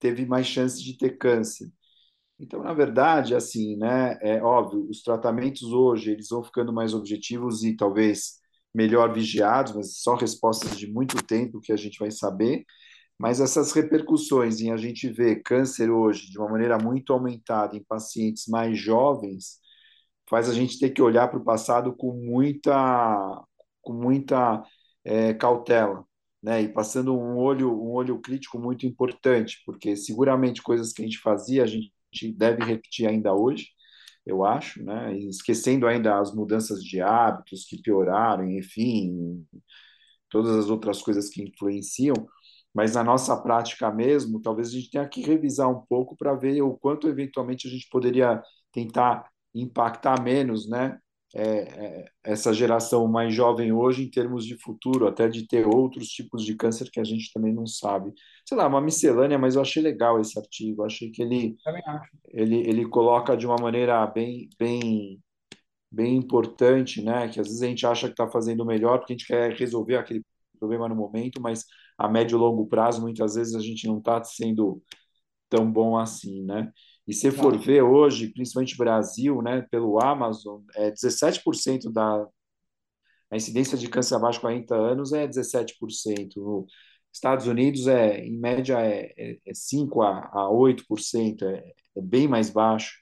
teve 0.00 0.26
mais 0.26 0.46
chances 0.46 0.82
de 0.82 0.96
ter 0.96 1.18
câncer. 1.18 1.70
Então, 2.38 2.62
na 2.62 2.72
verdade, 2.72 3.34
assim, 3.34 3.76
né, 3.76 4.18
é 4.22 4.42
óbvio, 4.42 4.88
os 4.88 5.02
tratamentos 5.02 5.62
hoje 5.72 6.12
eles 6.12 6.28
vão 6.30 6.42
ficando 6.42 6.72
mais 6.72 6.94
objetivos 6.94 7.64
e 7.64 7.76
talvez 7.76 8.38
melhor 8.74 9.12
vigiados, 9.12 9.74
mas 9.74 9.98
só 9.98 10.14
respostas 10.14 10.78
de 10.78 10.86
muito 10.90 11.16
tempo 11.24 11.60
que 11.60 11.72
a 11.72 11.76
gente 11.76 11.98
vai 11.98 12.10
saber. 12.10 12.64
Mas 13.18 13.40
essas 13.40 13.72
repercussões 13.72 14.60
em 14.60 14.70
a 14.72 14.76
gente 14.76 15.08
ver 15.10 15.42
câncer 15.42 15.90
hoje 15.90 16.30
de 16.30 16.38
uma 16.38 16.48
maneira 16.48 16.78
muito 16.78 17.12
aumentada 17.12 17.76
em 17.76 17.82
pacientes 17.82 18.46
mais 18.46 18.78
jovens, 18.78 19.58
faz 20.28 20.48
a 20.48 20.54
gente 20.54 20.78
ter 20.78 20.90
que 20.90 21.02
olhar 21.02 21.28
para 21.28 21.38
o 21.38 21.44
passado 21.44 21.94
com 21.96 22.12
muita, 22.12 23.44
com 23.82 23.92
muita 23.92 24.62
é, 25.04 25.34
cautela, 25.34 26.04
né? 26.42 26.62
E 26.62 26.68
passando 26.72 27.16
um 27.16 27.36
olho, 27.36 27.70
um 27.72 27.92
olho 27.92 28.20
crítico 28.20 28.58
muito 28.58 28.86
importante, 28.86 29.62
porque 29.66 29.96
seguramente 29.96 30.62
coisas 30.62 30.92
que 30.92 31.02
a 31.02 31.04
gente 31.04 31.18
fazia 31.18 31.64
a 31.64 31.66
gente 31.66 31.92
deve 32.36 32.64
repetir 32.64 33.08
ainda 33.08 33.34
hoje, 33.34 33.68
eu 34.26 34.44
acho, 34.44 34.82
né? 34.84 35.16
Esquecendo 35.18 35.86
ainda 35.86 36.18
as 36.18 36.34
mudanças 36.34 36.82
de 36.82 37.00
hábitos 37.00 37.64
que 37.64 37.80
pioraram, 37.82 38.50
enfim, 38.50 39.46
todas 40.30 40.56
as 40.56 40.70
outras 40.70 41.02
coisas 41.02 41.28
que 41.30 41.42
influenciam, 41.42 42.14
mas 42.74 42.94
na 42.94 43.02
nossa 43.04 43.36
prática 43.36 43.90
mesmo, 43.92 44.40
talvez 44.40 44.68
a 44.68 44.72
gente 44.72 44.90
tenha 44.90 45.08
que 45.08 45.22
revisar 45.22 45.68
um 45.70 45.80
pouco 45.86 46.16
para 46.16 46.34
ver 46.34 46.62
o 46.62 46.76
quanto 46.76 47.08
eventualmente 47.08 47.66
a 47.66 47.70
gente 47.70 47.88
poderia 47.90 48.42
tentar 48.72 49.28
impactar 49.54 50.22
menos, 50.22 50.68
né? 50.68 50.98
É, 51.34 51.42
é, 51.42 52.04
essa 52.24 52.54
geração 52.54 53.06
mais 53.06 53.34
jovem 53.34 53.70
hoje 53.70 54.02
em 54.02 54.10
termos 54.10 54.46
de 54.46 54.56
futuro, 54.56 55.06
até 55.06 55.28
de 55.28 55.46
ter 55.46 55.66
outros 55.66 56.08
tipos 56.08 56.42
de 56.44 56.56
câncer 56.56 56.90
que 56.90 56.98
a 57.00 57.04
gente 57.04 57.30
também 57.32 57.52
não 57.52 57.66
sabe. 57.66 58.12
Sei 58.46 58.56
lá, 58.56 58.66
uma 58.66 58.80
miscelânea, 58.80 59.38
mas 59.38 59.54
eu 59.54 59.60
achei 59.62 59.82
legal 59.82 60.20
esse 60.20 60.38
artigo. 60.38 60.84
Achei 60.84 61.10
que 61.10 61.22
ele, 61.22 61.56
ele, 62.28 62.56
ele 62.68 62.88
coloca 62.88 63.36
de 63.36 63.46
uma 63.46 63.56
maneira 63.56 64.06
bem, 64.06 64.48
bem, 64.58 65.20
bem 65.90 66.16
importante, 66.16 67.02
né? 67.02 67.28
Que 67.28 67.40
às 67.40 67.46
vezes 67.48 67.62
a 67.62 67.66
gente 67.66 67.86
acha 67.86 68.06
que 68.06 68.12
está 68.14 68.28
fazendo 68.28 68.64
melhor 68.64 68.98
porque 68.98 69.12
a 69.14 69.16
gente 69.16 69.26
quer 69.26 69.52
resolver 69.54 69.96
aquele 69.96 70.24
problema 70.58 70.88
no 70.88 70.96
momento, 70.96 71.40
mas 71.40 71.64
a 71.96 72.08
médio 72.08 72.36
e 72.36 72.40
longo 72.40 72.66
prazo, 72.66 73.00
muitas 73.02 73.34
vezes 73.34 73.54
a 73.54 73.60
gente 73.60 73.86
não 73.86 73.98
está 73.98 74.22
sendo 74.24 74.82
tão 75.48 75.70
bom 75.70 75.96
assim, 75.96 76.44
né? 76.44 76.72
E 77.08 77.14
se 77.14 77.30
for 77.30 77.58
ver 77.58 77.82
hoje, 77.82 78.28
principalmente 78.28 78.76
Brasil, 78.76 79.40
né, 79.42 79.62
pelo 79.70 79.98
Amazon, 79.98 80.60
é 80.76 80.90
17% 80.90 81.90
da 81.90 82.28
a 83.30 83.36
incidência 83.36 83.76
de 83.76 83.88
câncer 83.88 84.14
abaixo 84.14 84.38
de 84.38 84.42
40 84.42 84.74
anos 84.74 85.12
é 85.12 85.26
17%. 85.26 86.36
Nos 86.36 86.66
Estados 87.12 87.46
Unidos, 87.46 87.86
é, 87.86 88.20
em 88.24 88.38
média, 88.38 88.80
é, 88.80 89.12
é, 89.16 89.38
é 89.46 89.54
5% 89.54 90.02
a, 90.02 90.44
a 90.44 90.50
8%, 90.50 91.42
é, 91.42 91.72
é 91.96 92.00
bem 92.00 92.26
mais 92.28 92.50
baixo. 92.50 92.98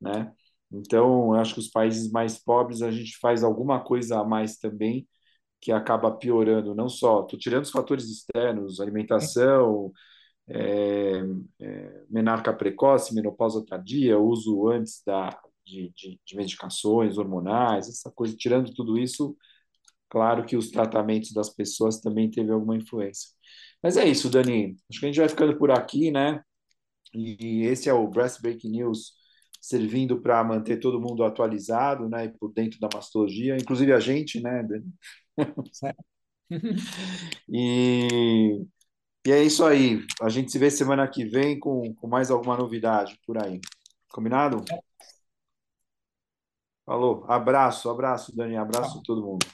Né? 0.00 0.32
Então, 0.70 1.34
eu 1.34 1.40
acho 1.40 1.54
que 1.54 1.60
os 1.60 1.68
países 1.70 2.10
mais 2.10 2.38
pobres 2.38 2.82
a 2.82 2.90
gente 2.90 3.18
faz 3.18 3.42
alguma 3.44 3.82
coisa 3.82 4.20
a 4.20 4.24
mais 4.24 4.58
também 4.58 5.08
que 5.60 5.72
acaba 5.72 6.12
piorando, 6.12 6.74
não 6.74 6.88
só, 6.88 7.22
estou 7.22 7.38
tirando 7.38 7.64
os 7.64 7.70
fatores 7.70 8.04
externos, 8.10 8.80
alimentação, 8.80 9.92
é, 10.48 11.22
é, 11.60 12.04
menarca 12.08 12.52
precoce, 12.52 13.14
menopausa 13.14 13.64
tardia, 13.64 14.18
uso 14.18 14.68
antes 14.68 15.02
da, 15.04 15.30
de, 15.64 15.92
de, 15.96 16.20
de, 16.24 16.36
medicações 16.36 17.18
hormonais, 17.18 17.88
essa 17.88 18.10
coisa, 18.10 18.36
tirando 18.36 18.72
tudo 18.72 18.98
isso, 18.98 19.36
claro 20.08 20.44
que 20.44 20.56
os 20.56 20.70
tratamentos 20.70 21.32
das 21.32 21.50
pessoas 21.50 22.00
também 22.00 22.30
teve 22.30 22.52
alguma 22.52 22.76
influência. 22.76 23.30
Mas 23.82 23.96
é 23.96 24.06
isso, 24.06 24.30
Dani. 24.30 24.76
Acho 24.90 25.00
que 25.00 25.06
a 25.06 25.08
gente 25.08 25.20
vai 25.20 25.28
ficando 25.28 25.58
por 25.58 25.70
aqui, 25.70 26.10
né? 26.10 26.42
E 27.14 27.62
esse 27.64 27.88
é 27.88 27.92
o 27.92 28.08
Breast 28.08 28.40
Breaking 28.40 28.70
News 28.70 29.12
servindo 29.60 30.20
para 30.20 30.44
manter 30.44 30.78
todo 30.78 31.00
mundo 31.00 31.24
atualizado, 31.24 32.08
né, 32.08 32.26
e 32.26 32.28
por 32.38 32.52
dentro 32.52 32.78
da 32.78 32.88
mastologia, 32.92 33.56
inclusive 33.56 33.92
a 33.92 33.98
gente, 34.00 34.40
né, 34.40 34.62
Dani? 34.62 34.94
Certo. 35.72 36.04
e 37.48 38.64
e 39.26 39.32
é 39.32 39.42
isso 39.42 39.64
aí. 39.64 40.06
A 40.22 40.28
gente 40.28 40.52
se 40.52 40.58
vê 40.58 40.70
semana 40.70 41.08
que 41.08 41.24
vem 41.24 41.58
com, 41.58 41.92
com 41.94 42.06
mais 42.06 42.30
alguma 42.30 42.56
novidade 42.56 43.18
por 43.26 43.36
aí. 43.42 43.60
Combinado? 44.08 44.64
Falou. 46.84 47.24
Abraço, 47.28 47.90
abraço, 47.90 48.34
Dani. 48.34 48.56
Abraço 48.56 48.98
a 48.98 49.02
todo 49.02 49.22
mundo. 49.24 49.46